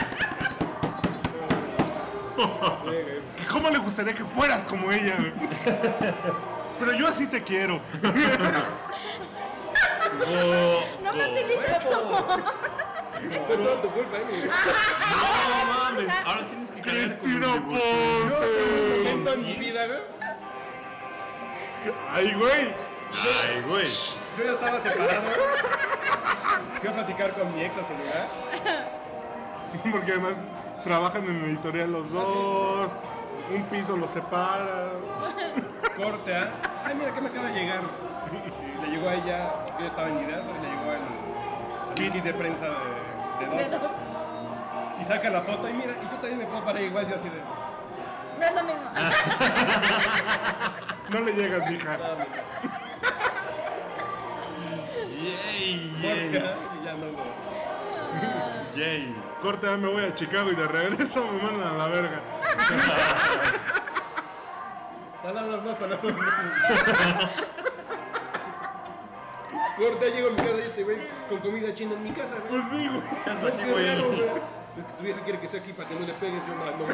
Güey. 2.36 3.06
¿Cómo 3.52 3.70
le 3.70 3.78
gustaría 3.80 4.14
que 4.14 4.24
fueras 4.24 4.64
como 4.66 4.92
ella? 4.92 5.16
Pero 6.80 6.94
yo 6.94 7.08
así 7.08 7.28
te 7.28 7.42
quiero. 7.44 7.80
No 8.02 8.12
me 11.14 11.32
utilices 11.32 11.78
como. 11.86 12.18
Fue 13.46 13.58
toda 13.58 13.82
tu 13.82 13.88
culpa, 13.90 14.18
eh. 14.18 14.50
No 15.12 15.66
mames, 15.74 16.08
ahora 16.26 16.42
tienes 16.48 16.72
que 16.72 16.82
Cristina 16.82 17.48
Ponte. 17.54 19.04
momento 19.04 19.34
en 19.34 19.42
mi 19.42 19.54
vida, 19.54 19.86
güey, 19.88 20.00
Ay, 22.12 22.34
güey. 22.34 22.74
Ay, 23.14 23.62
güey. 23.68 23.88
yo 24.38 24.44
ya 24.44 24.52
estaba 24.52 24.80
separado. 24.80 25.22
Fui 26.80 26.90
a 26.90 26.94
platicar 26.94 27.34
con 27.34 27.54
mi 27.56 27.62
ex 27.64 27.76
a 27.78 27.88
su 27.88 27.94
lugar. 27.94 28.28
Porque 29.92 30.12
además 30.12 30.34
trabajan 30.84 31.24
en 31.24 31.46
editorial 31.46 31.92
los 31.92 32.12
dos. 32.12 32.88
Un 33.54 33.64
piso 33.64 33.98
los 33.98 34.10
separa. 34.10 34.88
Corte, 35.98 36.36
¿ah? 36.36 36.50
Ay, 36.86 36.96
mira 36.96 37.12
que 37.14 37.22
me 37.22 37.30
acaba 37.30 37.48
de 37.48 37.54
llegar. 37.54 37.82
Le 38.82 38.88
llegó 38.88 39.10
a 39.10 39.16
ella, 39.16 39.50
yo 39.80 39.86
estaba 39.86 40.10
en 40.10 40.16
y 40.16 40.20
le 40.22 40.28
llegó 40.28 40.94
el 40.94 41.96
Kit. 41.96 42.14
kit 42.14 42.24
de 42.24 42.34
prensa 42.34 42.66
de, 42.66 43.46
dos. 43.46 43.92
Y 45.02 45.06
saca 45.06 45.30
la 45.30 45.42
foto 45.42 45.70
y 45.70 45.74
mira, 45.74 45.92
y 45.92 46.04
yo 46.04 46.18
también 46.20 46.40
me 46.40 46.46
puedo 46.46 46.64
parar 46.64 46.82
igual, 46.82 47.08
yo 47.08 47.16
así 47.16 47.30
de. 47.30 47.42
No 48.40 48.46
es 48.46 48.56
lo 48.56 48.64
mismo. 48.64 48.90
No 51.10 51.20
le 51.20 51.34
llegas, 51.34 51.70
mija. 51.70 51.98
Yay, 55.22 56.00
yay, 56.02 56.38
¿ah? 56.38 56.56
Y 56.82 56.86
ya 56.86 56.94
no 56.94 57.06
lo. 57.06 58.76
yay. 58.76 59.16
Corte, 59.44 59.68
ya 59.68 59.76
me 59.76 59.90
voy 59.90 60.06
a 60.06 60.16
Chicago 60.16 60.50
y 60.52 60.56
de 60.56 60.66
regreso 60.68 61.28
me 61.30 61.44
mandan 61.44 61.68
a 61.68 61.74
la 61.78 61.88
verga. 61.88 62.22
Palabras 65.22 65.64
más, 65.66 65.76
palabras 65.76 66.16
más. 66.16 67.30
Corte, 69.78 70.12
llego 70.12 70.28
a 70.30 70.32
mi 70.32 70.38
casa 70.38 70.58
y 70.58 70.62
este 70.62 70.84
güey 70.84 70.98
con 71.28 71.40
comida 71.40 71.74
china 71.74 71.94
en 71.94 72.04
mi 72.04 72.12
casa, 72.12 72.36
güey. 72.48 72.62
Pues 72.62 72.72
sí, 72.72 72.88
güey. 72.88 73.02
Qué 73.58 73.72
güey. 73.72 73.88
raro, 73.90 74.06
güey. 74.08 74.20
Es 74.78 74.86
que 74.86 74.94
tu 74.98 75.04
vieja 75.04 75.20
quiere 75.24 75.40
que 75.40 75.46
esté 75.48 75.58
aquí 75.58 75.74
para 75.74 75.90
que 75.90 75.96
no 75.96 76.06
le 76.06 76.14
pegues, 76.14 76.42
yo 76.48 76.56
no, 76.56 76.66
no, 76.66 76.72
no. 76.72 76.78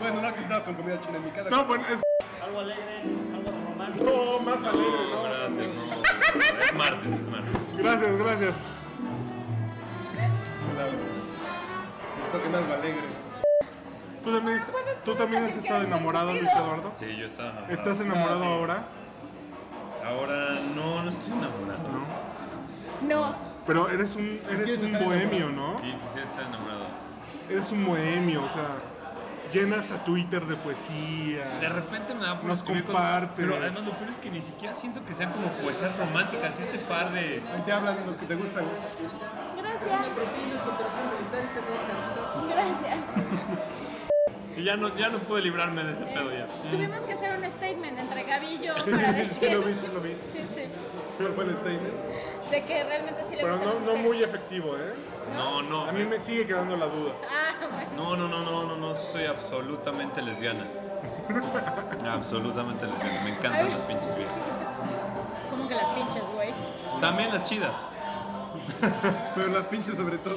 Bueno, 0.00 0.22
no 0.22 0.34
que 0.34 0.40
estabas 0.40 0.64
con 0.64 0.74
comida 0.74 1.00
china 1.00 1.18
en 1.18 1.24
mi 1.26 1.30
casa. 1.30 1.50
No, 1.50 1.64
bueno, 1.66 1.84
es. 1.86 2.00
Algo 2.42 2.60
alegre, 2.60 3.02
algo 3.34 3.50
romántico. 3.68 4.04
No, 4.10 4.38
más 4.40 4.64
alegre, 4.64 5.08
No, 5.10 5.14
¿no? 5.14 5.22
gracias, 5.22 5.68
no. 5.68 5.89
Es 6.36 6.74
martes, 6.74 7.12
es 7.12 7.28
martes. 7.28 7.52
Gracias, 7.76 8.16
gracias. 8.18 8.56
Toquen 12.32 12.54
algo 12.54 12.72
alegre. 12.74 13.00
¿Tú 14.24 14.32
también, 14.32 14.60
¿tú 15.04 15.14
también 15.14 15.42
has 15.44 15.56
estado 15.56 15.82
enamorado, 15.82 16.32
Luis 16.32 16.48
Eduardo? 16.54 16.92
Sí, 16.98 17.16
yo 17.16 17.26
estaba 17.26 17.50
enamorado. 17.50 17.74
¿Estás 17.74 18.00
enamorado 18.00 18.42
Ah, 18.42 18.46
sí. 18.46 18.52
ahora? 18.52 18.84
Ahora 20.06 20.60
no, 20.74 21.02
no 21.02 21.10
estoy 21.10 21.32
enamorado. 21.32 21.88
No. 23.08 23.34
Pero 23.66 23.88
eres 23.88 24.14
un, 24.16 24.38
eres 24.50 24.64
¿Quieres 24.64 24.80
un 24.82 24.92
bohemio, 24.92 25.46
enamorado? 25.48 25.72
¿no? 25.72 25.78
Sí, 25.80 25.94
quisiera 26.02 26.26
estar 26.28 26.44
enamorado. 26.46 26.84
Eres 27.48 27.72
un 27.72 27.86
bohemio, 27.86 28.44
o 28.44 28.48
sea, 28.50 28.66
llenas 29.52 29.90
a 29.90 30.04
Twitter 30.04 30.44
de 30.46 30.54
De 30.54 30.56
poesía. 30.56 31.60
repente 31.68 32.14
me 32.14 32.24
da 32.26 32.36
por 32.40 32.44
Nos 32.50 32.62
compartes. 32.62 33.30
Pero 33.36 33.56
además 33.56 33.84
lo 33.84 33.92
peor 33.92 34.10
es 34.10 34.16
que 34.16 34.30
ni 34.30 34.40
siquiera 34.40 34.74
siento 34.74 35.04
que 35.04 35.14
sean 35.14 35.32
como 35.32 35.48
poesías 35.48 35.96
románticas. 35.96 36.58
Este 36.60 36.78
par 36.78 37.12
de... 37.12 37.42
Ahí 37.54 37.62
te 37.64 37.72
hablan 37.72 37.96
los 38.06 38.16
que 38.16 38.26
te 38.26 38.34
gustan. 38.34 38.64
Gracias. 39.56 39.90
Gracias. 42.48 42.98
Y 44.56 44.64
ya 44.64 44.76
no, 44.76 44.94
ya 44.96 45.08
no 45.08 45.18
pude 45.20 45.42
librarme 45.42 45.82
de 45.84 45.92
ese 45.92 46.04
pedo 46.06 46.30
ya. 46.32 46.46
Tuvimos 46.70 47.06
que 47.06 47.12
hacer 47.14 47.38
un 47.38 47.50
statement 47.50 47.98
entre 47.98 48.24
Gaby 48.24 48.46
y 48.46 48.66
yo 48.66 48.74
Sí, 48.84 48.90
para 48.90 49.12
sí, 49.12 49.14
sí, 49.14 49.20
decir 49.20 49.48
sí 49.48 49.54
lo 49.54 49.62
vi, 49.62 49.72
sí 49.74 49.86
lo 49.94 50.00
vi. 50.00 50.10
Sí, 50.48 50.62
¿Cuál 51.18 51.32
fue 51.34 51.44
el 51.44 51.56
statement? 51.56 51.94
De 52.50 52.64
que 52.64 52.84
realmente 52.84 53.22
sí 53.24 53.36
le 53.36 53.42
Pero 53.42 53.56
no, 53.56 53.64
las 53.64 53.80
no 53.82 53.94
muy 53.96 54.22
efectivo, 54.22 54.76
¿eh? 54.76 54.94
No, 55.36 55.62
no. 55.62 55.84
A 55.84 55.92
mí 55.92 56.04
me 56.04 56.18
sigue 56.18 56.46
quedando 56.46 56.76
la 56.76 56.86
duda. 56.86 57.12
Ah, 57.30 57.66
bueno. 57.70 57.90
No, 57.96 58.16
no, 58.16 58.28
no, 58.28 58.40
no, 58.44 58.64
no, 58.64 58.76
no, 58.76 58.96
soy 59.12 59.24
absolutamente 59.26 60.20
lesbiana. 60.22 60.64
Absolutamente 62.12 62.86
lesbiana. 62.86 63.22
Me 63.22 63.30
encantan 63.30 63.64
las 63.66 63.80
pinches 63.86 64.16
viejas. 64.16 64.44
Como 65.50 65.68
que 65.68 65.74
las 65.74 65.88
pinches, 65.90 66.22
güey. 66.34 66.50
También 67.00 67.32
las 67.32 67.44
chidas. 67.48 67.72
Pero 69.34 69.46
las 69.48 69.66
pinches 69.66 69.94
sobre 69.96 70.18
todo. 70.18 70.36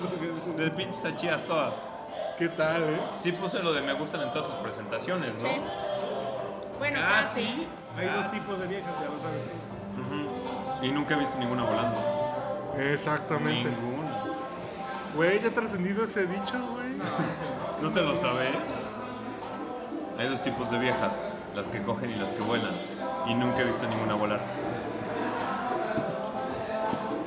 De 0.58 0.72
pinches 0.72 0.98
están 0.98 1.15
chidas 1.15 1.43
todas. 1.43 1.74
¿Qué 2.38 2.50
tal, 2.50 2.82
eh? 2.84 3.00
Sí 3.22 3.32
puse 3.32 3.60
lo 3.60 3.74
de 3.74 3.82
me 3.82 3.93
gustan 3.93 4.22
en 4.22 4.32
todas 4.34 4.48
sus 4.48 4.55
presentaciones, 4.58 5.34
¿no? 5.41 5.50
Sí. 5.50 5.55
Bueno, 6.79 7.00
Ah, 7.01 7.22
casi. 7.22 7.41
sí. 7.41 7.67
Hay 7.98 8.08
Ah, 8.08 8.15
dos 8.24 8.32
tipos 8.32 8.60
de 8.60 8.67
viejas, 8.67 8.91
ya 9.00 9.05
lo 9.05 9.22
sabes. 9.22 9.41
ujú. 10.00 10.32
Y 10.83 10.91
nunca 10.91 11.15
he 11.15 11.19
visto 11.19 11.39
ninguna 11.39 11.63
volando. 11.63 11.97
Exactamente. 12.77 13.69
Ninguna. 13.69 14.11
Güey, 15.15 15.41
ya 15.41 15.47
ha 15.47 15.53
trascendido 15.53 16.03
ese 16.03 16.27
dicho, 16.27 16.59
güey. 16.73 16.89
¿No 17.81 17.89
te 17.93 18.01
lo 18.01 18.17
sabes? 18.19 18.49
Hay 20.19 20.27
dos 20.27 20.43
tipos 20.43 20.69
de 20.69 20.79
viejas, 20.79 21.11
las 21.55 21.67
que 21.69 21.81
cogen 21.83 22.11
y 22.11 22.15
las 22.15 22.31
que 22.31 22.41
vuelan. 22.41 22.73
Y 23.27 23.33
nunca 23.33 23.61
he 23.61 23.63
visto 23.63 23.87
ninguna 23.87 24.15
volar. 24.15 24.41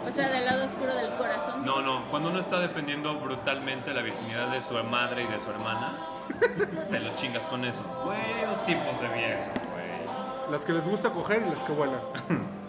O 0.07 0.11
sea, 0.11 0.29
del 0.29 0.45
lado 0.45 0.65
oscuro 0.65 0.95
del 0.95 1.13
corazón. 1.15 1.65
No, 1.65 1.81
no, 1.81 2.05
cuando 2.11 2.31
uno 2.31 2.41
está 2.41 2.61
defendiendo 2.61 3.19
brutalmente 3.19 3.95
la 3.95 4.03
virginidad 4.03 4.49
de 4.49 4.61
su 4.61 4.75
madre 4.85 5.23
y 5.23 5.27
de 5.27 5.41
su 5.41 5.51
hermana, 5.51 5.97
te 6.91 7.01
lo 7.01 7.11
chingas 7.17 7.43
con 7.45 7.65
eso. 7.65 7.81
Güey, 8.05 8.45
dos 8.47 8.67
tipos 8.67 9.01
de 9.01 9.09
viejas, 9.09 9.49
güey. 9.73 10.51
Las 10.53 10.63
que 10.63 10.73
les 10.75 10.87
gusta 10.87 11.11
coger 11.11 11.43
y 11.47 11.51
las 11.51 11.61
que 11.61 11.73
vuelan. 11.73 12.01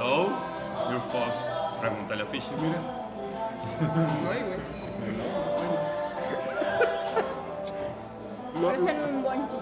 So, 0.00 0.32
you're 0.90 1.04
fucked. 1.12 1.36
Pregúntale 1.82 2.22
a 2.22 2.26
Fishy. 2.32 2.48
Mira. 2.56 2.80
No 4.24 4.30
hay, 4.32 4.40
güey. 4.48 4.60
Lo- 8.60 8.68
Préstame 8.70 9.04
un 9.04 9.22
bonchi. 9.22 9.58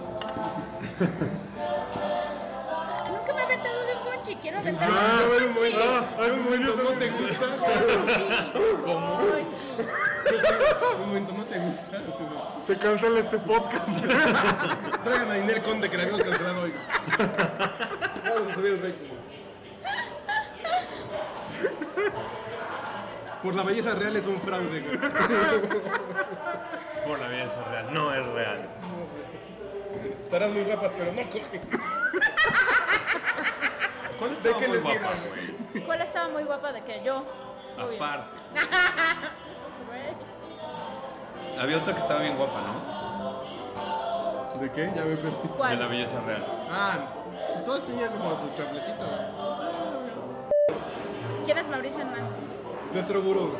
Nunca 3.10 3.30
me 3.34 3.40
he 3.40 3.44
aventado 3.44 3.78
de 3.88 3.92
un 3.98 4.02
bonchi. 4.04 4.32
Quiero 4.36 4.58
aventar 4.58 4.88
Ah, 4.92 4.94
un 5.26 5.54
momento. 5.54 5.78
Ah, 5.82 6.24
un 6.32 6.44
momento, 6.44 6.70
¿no 6.84 6.90
te 6.90 7.06
gusta? 7.10 7.46
¿Cómo? 8.84 9.08
Bonchi. 9.16 9.66
Un 10.94 11.06
momento, 11.08 11.32
¿no 11.36 11.44
te 11.46 11.58
gusta? 11.58 11.96
Se 12.64 12.76
cancela 12.78 13.18
este 13.20 13.38
podcast. 13.38 13.88
Traigan 15.02 15.30
a 15.32 15.38
Inel 15.38 15.62
Conde 15.62 15.90
que 15.90 15.96
la 15.96 16.02
habíamos 16.04 16.22
cancelado 16.22 16.62
hoy. 16.62 16.74
Vamos 17.18 18.50
a 18.52 18.54
subir 18.54 18.72
el. 18.84 19.17
Por 23.42 23.54
la 23.54 23.62
belleza 23.62 23.94
real 23.94 24.16
es 24.16 24.26
un 24.26 24.38
fraude, 24.40 24.80
güey. 24.80 24.98
Por 27.06 27.18
la 27.18 27.28
belleza 27.28 27.64
real. 27.70 27.94
No 27.94 28.12
es 28.12 28.26
real. 28.26 28.68
Estarán 30.20 30.52
muy 30.52 30.64
guapas, 30.64 30.90
pero 30.98 31.12
no 31.12 31.22
cogen. 31.30 31.60
¿Cuál 34.18 34.32
estaba 34.32 34.58
qué 34.58 34.68
muy 34.68 34.78
guapa, 34.78 35.12
güey? 35.28 35.84
¿Cuál 35.84 36.00
estaba 36.00 36.28
muy 36.28 36.42
guapa 36.44 36.72
de 36.72 36.82
que 36.82 37.02
yo? 37.04 37.22
Aparte. 37.78 38.26
Había 41.60 41.76
otra 41.78 41.92
que 41.94 42.00
estaba 42.00 42.20
bien 42.20 42.36
guapa, 42.36 42.60
¿no? 42.60 42.98
¿De 44.60 44.70
qué? 44.70 44.90
Ya 44.94 45.04
me 45.04 45.16
perdí. 45.16 45.30
De 45.30 45.48
la 45.48 45.56
¿Cuál? 45.56 45.88
belleza 45.88 46.20
real. 46.26 46.44
Ah, 46.70 46.96
todas 47.64 47.82
tenían 47.84 48.10
como 48.10 48.30
su 48.30 48.48
chaplecito. 48.56 49.04
¿Quién 51.44 51.58
es 51.58 51.68
Mauricio 51.68 52.00
Hernández? 52.02 52.46
Nuestro 52.92 53.22
gurú. 53.22 53.52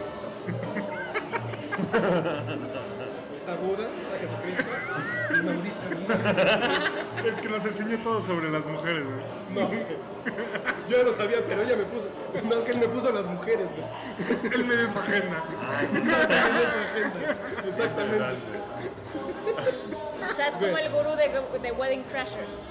Está 3.32 3.54
Buda, 3.56 3.84
está 3.86 4.18
Jesucristo 4.20 4.64
y 5.30 5.34
Mauricio. 5.42 5.88
El 7.24 7.34
que 7.36 7.48
nos 7.48 7.64
enseñó 7.64 7.98
todo 7.98 8.20
sobre 8.22 8.50
las 8.50 8.64
mujeres, 8.64 9.04
güey. 9.04 9.18
No, 9.54 9.70
yo 10.88 10.98
no 10.98 11.04
lo 11.04 11.16
sabía, 11.16 11.38
pero 11.46 11.62
ella 11.62 11.76
me 11.76 11.84
puso. 11.84 12.08
No, 12.44 12.64
que 12.64 12.72
él 12.72 12.78
me 12.78 12.88
puso 12.88 13.08
a 13.08 13.12
las 13.12 13.26
mujeres, 13.26 13.66
güey. 13.70 14.54
Él 14.54 14.64
me 14.64 14.76
dio 14.76 14.92
su 14.92 14.98
agenda. 14.98 15.42
En 15.92 16.08
esa 16.08 16.80
agenda. 16.84 17.36
Exactamente. 17.66 18.36
O 20.30 20.34
sea, 20.34 20.46
es 20.48 20.54
como 20.54 20.78
el 20.78 20.90
gurú 20.90 21.10
de, 21.16 21.28
de 21.60 21.72
Wedding 21.72 22.02
Crashers. 22.04 22.66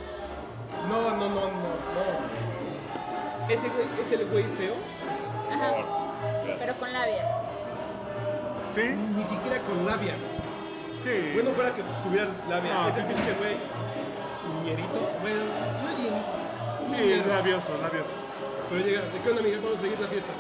No, 0.90 1.02
no, 1.12 1.30
no, 1.30 1.30
no, 1.30 1.50
no. 1.50 2.06
Ese 3.48 3.70
güey 3.70 3.88
es 4.04 4.12
el 4.12 4.26
güey 4.28 4.44
feo. 4.44 4.76
Ajá. 5.52 5.97
Pero 6.68 6.80
con 6.80 6.92
labia. 6.92 7.24
¿Sí? 8.76 8.82
Ni 9.16 9.24
siquiera 9.24 9.58
con 9.64 9.86
labia. 9.86 10.16
Sí. 11.02 11.32
Bueno, 11.34 11.52
fuera 11.52 11.72
que 11.74 11.82
tuviera 12.04 12.28
labia. 12.50 12.74
No, 12.74 12.90
Ese 12.90 13.00
sí. 13.00 13.08
pinche 13.08 13.32
güey. 13.40 13.56
Ñerito. 14.66 15.00
Bueno, 15.22 15.44
no 15.48 15.88
es. 15.88 17.00
Sí, 17.00 17.12
es 17.14 17.26
labioso, 17.26 17.72
labioso. 17.82 18.12
Pero 18.70 18.84
llega, 18.84 19.00
¿de 19.00 19.20
qué 19.24 19.30
onda, 19.30 19.42
amiga? 19.42 19.60
Vamos 19.64 19.78
a 19.78 19.82
seguir 19.82 19.98
la 20.02 20.08
fiesta. 20.08 20.34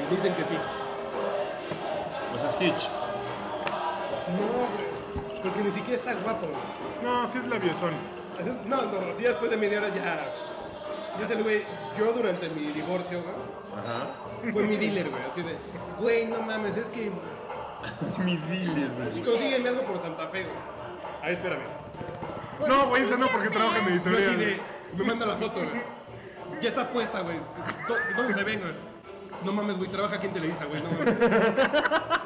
Y 0.00 0.16
dicen 0.16 0.32
que 0.32 0.44
sí. 0.48 0.56
O 2.32 2.38
sea, 2.40 2.52
Stitch. 2.52 2.88
No, 4.32 5.42
porque 5.42 5.60
ni 5.60 5.70
siquiera 5.72 6.00
está 6.00 6.14
guapo. 6.14 6.46
güey. 6.46 7.04
No, 7.04 7.28
sí 7.28 7.36
es 7.36 7.48
labiosón. 7.48 7.92
No, 8.66 8.76
no, 8.80 9.14
sí, 9.14 9.24
después 9.24 9.50
de 9.50 9.58
media 9.58 9.78
hora 9.78 9.88
ya. 9.90 10.24
El 11.30 11.42
güey. 11.42 11.62
Yo 11.98 12.12
durante 12.12 12.48
mi 12.50 12.66
divorcio, 12.72 13.22
güey, 13.22 13.34
Ajá. 13.84 14.52
fue 14.52 14.62
mi 14.64 14.76
dealer, 14.76 15.10
güey. 15.10 15.22
Así 15.30 15.42
de, 15.42 15.56
güey, 16.00 16.26
no 16.26 16.40
mames, 16.42 16.76
es 16.76 16.88
que. 16.88 17.10
Mi 18.24 18.36
dealer, 18.36 18.88
güey. 18.90 19.22
Consígueme 19.22 19.68
algo 19.68 19.82
por 19.84 20.00
Santa 20.02 20.26
Fe, 20.28 20.42
güey. 20.44 20.54
Ahí, 21.22 21.34
espérame. 21.34 21.62
No, 22.66 22.86
güey, 22.88 23.04
esa 23.04 23.16
no, 23.16 23.28
porque 23.28 23.50
trabaja 23.50 23.78
en 23.78 23.84
Yo 23.86 23.90
así 23.94 24.08
editorial. 24.10 24.38
de. 24.38 24.60
Me 24.96 25.04
manda 25.04 25.26
la 25.26 25.36
foto, 25.36 25.54
güey. 25.54 25.82
Ya 26.60 26.68
está 26.68 26.88
puesta, 26.90 27.20
güey. 27.20 27.36
¿Dó- 27.88 27.96
¿Dónde 28.16 28.34
se 28.34 28.44
ven, 28.44 28.60
güey? 28.60 28.72
No 29.44 29.52
mames, 29.52 29.76
güey, 29.78 29.90
trabaja 29.90 30.16
aquí 30.16 30.26
en 30.28 30.32
Televisa, 30.34 30.64
güey. 30.66 30.82
No 30.82 30.90
mames. 30.90 31.16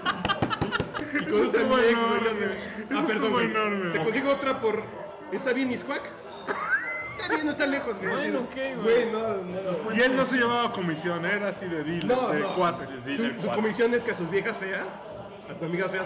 Y 1.16 1.19
mi 1.31 1.40
estuvo 1.47 1.78
ex, 1.78 1.99
güey. 1.99 2.26
Eso 2.26 2.99
Ah, 2.99 3.05
perdón, 3.07 3.33
güey. 3.33 3.93
Te 3.93 3.99
consigo 4.05 4.31
otra 4.33 4.61
por. 4.61 4.83
¿Está 5.33 5.52
bien, 5.52 5.69
Miscuac? 5.69 6.02
Está 7.26 7.35
bien, 7.35 7.47
no 7.47 7.52
está 7.52 7.66
lejos, 7.66 7.99
güey. 7.99 8.09
Bueno, 8.30 8.40
no, 9.12 9.88
no. 9.90 9.95
Y 9.97 10.00
él 10.00 10.16
no 10.16 10.26
se 10.26 10.37
llevaba 10.37 10.73
comisión, 10.73 11.25
era 11.26 11.49
así 11.49 11.66
de 11.66 11.83
dealer, 11.85 12.04
No, 12.16 12.28
de 12.28 12.40
no. 12.40 12.54
cuate. 12.54 12.87
Su, 13.16 13.47
comisión 13.49 13.92
es 13.95 14.02
que 14.02 14.12
a 14.12 14.14
sus 14.16 14.30
viejas 14.30 14.56
feas, 14.56 14.86
a 15.50 15.54
sus 15.54 15.62
amigas 15.62 15.91
feas, 15.91 16.04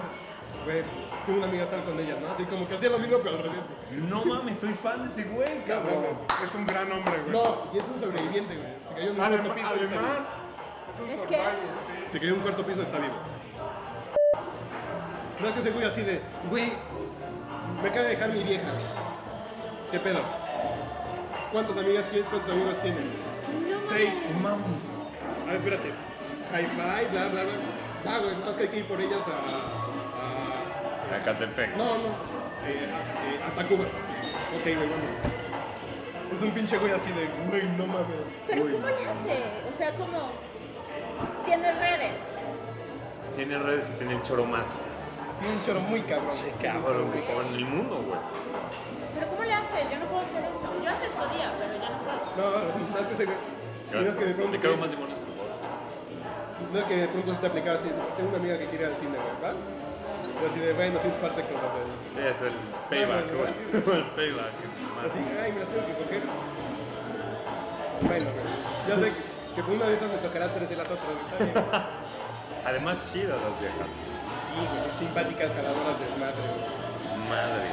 güey, 0.65 0.83
tuve 1.27 1.37
una 1.39 1.47
amiga 1.47 1.67
sal 1.69 1.85
con 1.85 1.99
ella, 2.01 2.17
¿no? 2.21 2.33
Así 2.33 2.45
como 2.45 2.67
que 2.69 2.77
hacía 2.77 2.89
lo 2.91 2.99
mismo, 2.99 3.19
pero 3.23 3.37
al 3.37 3.43
revés, 3.43 3.59
güey. 3.91 4.01
No 4.11 4.25
mames, 4.25 4.59
soy 4.59 4.73
fan 4.75 5.07
de 5.07 5.13
ese 5.23 5.31
güey, 5.31 5.65
cabrón. 5.67 6.05
Es 6.47 6.55
un 6.55 6.67
gran 6.67 6.91
hombre, 6.93 7.15
güey. 7.27 7.33
No, 7.33 7.59
y 7.75 7.79
es 7.79 7.85
un 7.85 8.01
sobreviviente, 8.01 8.57
güey. 8.57 8.73
Se 8.89 8.95
cayó 8.95 9.11
en 9.11 9.13
un 9.13 9.21
Adem- 9.21 9.29
cuarto 9.45 9.55
piso. 9.55 9.75
está 9.75 9.79
además, 9.85 10.05
vivo. 10.05 10.95
es 10.95 11.01
un 11.01 11.11
Es 11.11 11.21
que- 11.21 11.35
survival, 11.37 11.55
sí. 11.87 12.13
Se 12.13 12.19
cayó 12.19 12.31
en 12.31 12.37
un 12.37 12.43
cuarto 12.43 12.65
piso, 12.65 12.83
está 12.83 12.99
vivo. 12.99 13.15
No 15.41 15.47
es 15.49 15.53
que 15.55 15.61
ese 15.61 15.71
güey 15.71 15.87
así 15.87 16.03
de, 16.03 16.21
güey, 16.51 16.73
me 17.83 17.89
acaba 17.89 18.03
de 18.05 18.09
dejar 18.11 18.29
mi 18.31 18.43
vieja. 18.43 18.69
¿Qué 19.91 19.99
pedo? 19.99 20.21
¿Cuántas 21.53 21.77
amigas 21.77 22.07
tienes? 22.09 22.29
¿Cuántos 22.29 22.51
amigos 22.51 22.75
tienes? 22.83 23.03
Seis. 23.91 24.13
Mames. 24.41 24.85
A 25.49 25.53
ver, 25.53 25.57
espérate. 25.57 25.89
Hi-fi, 26.53 27.07
bla, 27.13 27.29
bla, 27.29 27.43
bla. 27.43 27.53
Ah, 28.07 28.19
güey, 28.23 28.37
más 28.37 28.57
que 28.57 28.63
hay 28.63 28.69
que 28.69 28.79
ir 28.79 28.89
por 28.89 29.01
ellas 29.01 29.21
a. 29.27 31.17
Acatepec. 31.17 31.75
a 31.75 31.77
no, 31.77 31.85
no. 31.99 32.09
Eh, 32.67 32.87
a, 32.87 32.99
eh, 33.27 33.41
a 33.47 33.51
Tacuba. 33.57 33.85
Ok, 33.85 34.65
güey, 34.65 34.77
vamos. 34.77 35.41
Es 36.35 36.43
un 36.43 36.51
pinche 36.53 36.79
güey 36.79 36.93
así 36.93 37.11
de, 37.11 37.27
güey, 37.49 37.63
no 37.77 37.87
mames. 37.87 38.23
Pero 38.47 38.63
¿cómo 38.63 38.87
le 38.87 39.09
hace? 39.09 39.43
O 39.69 39.77
sea, 39.77 39.93
como... 39.95 40.31
Tiene 41.45 41.73
redes. 41.73 42.17
Tiene 43.35 43.59
redes 43.59 43.87
y 43.91 43.99
tiene 43.99 44.15
el 44.15 44.23
choro 44.23 44.45
más 44.45 44.67
Tiene 45.41 45.55
un 45.55 45.65
choro 45.65 45.81
muy 45.81 46.01
cabrón. 46.03 46.29
güey. 46.29 46.53
cabrón 46.63 47.13
que 47.13 47.33
en 47.33 47.55
el 47.55 47.67
mundo, 47.67 47.97
güey. 47.97 48.21
¿Pero 49.15 49.27
cómo 49.29 49.43
le 49.43 49.53
hace? 49.53 49.83
Yo 49.91 49.99
no 49.99 50.07
puedo 50.07 50.23
hacer 50.23 50.45
no 52.37 52.43
puedo. 52.43 52.79
No, 52.79 52.89
más 52.95 53.03
que 53.09 53.15
ese 53.15 53.25
güey. 53.27 53.37
Si 53.91 53.97
no 53.97 54.03
es 54.11 54.17
que 54.17 54.25
de 54.25 54.35
pronto. 54.35 54.59
Te 54.59 54.69
más 54.77 54.91
limones, 54.91 55.17
por 55.19 55.35
favor. 55.35 55.55
No 56.73 56.79
es 56.79 56.85
que 56.85 56.97
de 56.97 57.09
pronto 57.09 57.35
se 57.35 57.41
te 57.41 57.47
aplicaba 57.47 57.77
así. 57.79 57.89
Tengo 58.17 58.29
una 58.31 58.39
amiga 58.39 58.59
que 58.59 58.67
quiere 58.67 58.85
ir 58.85 58.91
al 58.91 58.97
cine, 59.01 59.17
¿verdad? 59.19 59.55
Y 60.41 60.43
así 60.47 60.59
de, 60.61 60.73
bueno, 60.73 60.99
sí 61.03 61.09
es 61.09 61.15
parte 61.21 61.41
como 61.45 61.67
de. 61.75 61.83
Sí, 62.17 62.23
es 62.25 62.41
el 62.47 62.55
payback, 62.89 63.27
Bueno, 63.29 63.39
güey. 63.39 63.51
así 63.51 63.63
El 64.01 64.07
payback. 64.17 64.55
Así, 65.05 65.21
ay, 65.43 65.53
me 65.53 65.61
las 65.61 65.69
tengo 65.69 65.85
que 65.87 65.95
coger. 66.01 66.23
Bueno, 68.01 68.29
güey, 68.33 68.55
ya 68.89 68.95
sé 68.97 69.07
que, 69.13 69.23
que 69.57 69.61
por 69.63 69.75
una 69.77 69.85
de 69.87 69.95
esas 69.95 70.09
me 70.09 70.17
tocará 70.25 70.49
tres 70.55 70.69
de 70.71 70.77
las 70.77 70.87
otras, 70.89 71.05
güey, 71.13 71.25
está 71.29 71.45
bien. 71.45 71.85
Además, 72.65 72.99
chidas 73.05 73.37
las 73.41 73.55
viejas. 73.61 73.89
Sí, 74.49 74.61
güey, 74.65 74.89
simpáticas 74.99 75.51
jaladoras 75.53 75.97
de 76.01 76.07
madre, 76.17 76.41
güey. 76.41 77.29
Madre. 77.29 77.69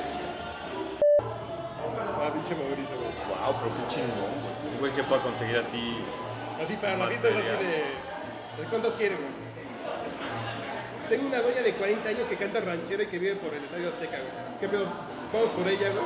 Pinche 2.38 2.54
Mauricio, 2.54 2.96
güey. 3.02 3.14
Wow, 3.34 3.52
pero 3.58 3.70
qué 3.74 3.84
chingón, 3.90 4.34
güey. 4.46 4.54
Un 4.70 4.78
güey 4.80 4.92
que 4.94 5.04
pueda 5.04 5.22
conseguir 5.24 5.58
así. 5.58 5.98
Así 6.62 6.74
para 6.78 6.98
la 6.98 7.08
fiesta 7.08 7.30
es 7.30 7.36
así 7.36 7.66
de. 7.66 8.62
¿De 8.62 8.70
cuántos 8.70 8.94
quieren, 8.94 9.18
güey? 9.18 9.34
Tengo 11.10 11.28
una 11.28 11.42
doña 11.42 11.62
de 11.62 11.74
40 11.74 12.10
años 12.10 12.28
que 12.28 12.36
canta 12.36 12.60
ranchera 12.62 13.04
y 13.04 13.08
que 13.08 13.18
vive 13.18 13.36
por 13.38 13.54
el 13.54 13.64
Estadio 13.64 13.90
Azteca, 13.90 14.18
güey. 14.22 14.60
¿Qué 14.60 14.68
pedo? 14.68 14.86
Vamos 15.34 15.50
por 15.50 15.68
ella, 15.68 15.90
güey. 15.90 16.06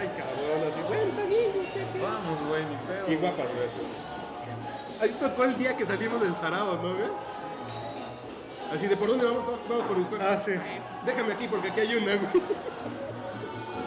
Ay, 0.00 0.08
cabrón, 0.18 0.58
así. 0.66 0.80
Bueno, 0.88 1.02
está 1.14 1.24
bien, 1.26 1.48
güey, 1.54 1.66
¿qué 1.70 1.82
pedo? 1.92 2.02
Vamos, 2.02 2.48
güey, 2.48 2.62
ni 2.64 2.76
pedo. 2.76 3.12
Y 3.12 3.16
guapas, 3.16 3.48
güey. 3.54 3.68
Ahí 5.00 5.16
tocó 5.20 5.44
el 5.44 5.58
día 5.58 5.76
que 5.76 5.86
salimos 5.86 6.20
del 6.20 6.34
Sarao, 6.34 6.76
¿no, 6.76 6.94
güey? 6.94 7.10
Así 8.72 8.86
de, 8.86 8.96
¿por 8.96 9.08
dónde 9.08 9.26
vamos? 9.26 9.44
Vamos, 9.44 9.60
vamos 9.68 9.84
por 9.86 9.96
mis 9.98 10.08
Ah, 10.20 10.40
sí. 10.44 10.52
Déjame 11.04 11.34
aquí 11.34 11.46
porque 11.46 11.68
aquí 11.68 11.80
hay 11.80 11.94
una, 11.96 12.16
güey. 12.16 12.42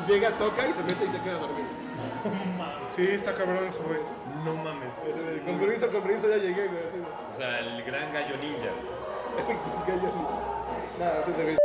Llega, 0.07 0.31
toca 0.37 0.67
y 0.67 0.73
se 0.73 0.79
mete 0.83 1.05
y 1.05 1.11
se 1.11 1.19
queda 1.21 1.33
dormido. 1.33 1.67
Sí, 2.95 3.07
está 3.11 3.33
cabrón 3.33 3.67
eso, 3.67 3.83
güey. 3.85 3.99
No 4.45 4.55
mames. 4.63 4.93
Eh, 5.05 5.43
Con 5.45 5.59
permiso, 5.59 5.87
con 5.89 6.01
permiso, 6.01 6.29
ya 6.29 6.37
llegué, 6.37 6.67
güey. 6.67 6.83
O 7.33 7.37
sea, 7.37 7.59
el 7.59 7.83
gran 7.83 8.11
gallo 8.13 8.37
ninja. 8.37 8.71
Gallo. 9.87 10.11
Nada, 10.97 11.23
sí 11.25 11.31
se 11.35 11.43
ve. 11.43 11.57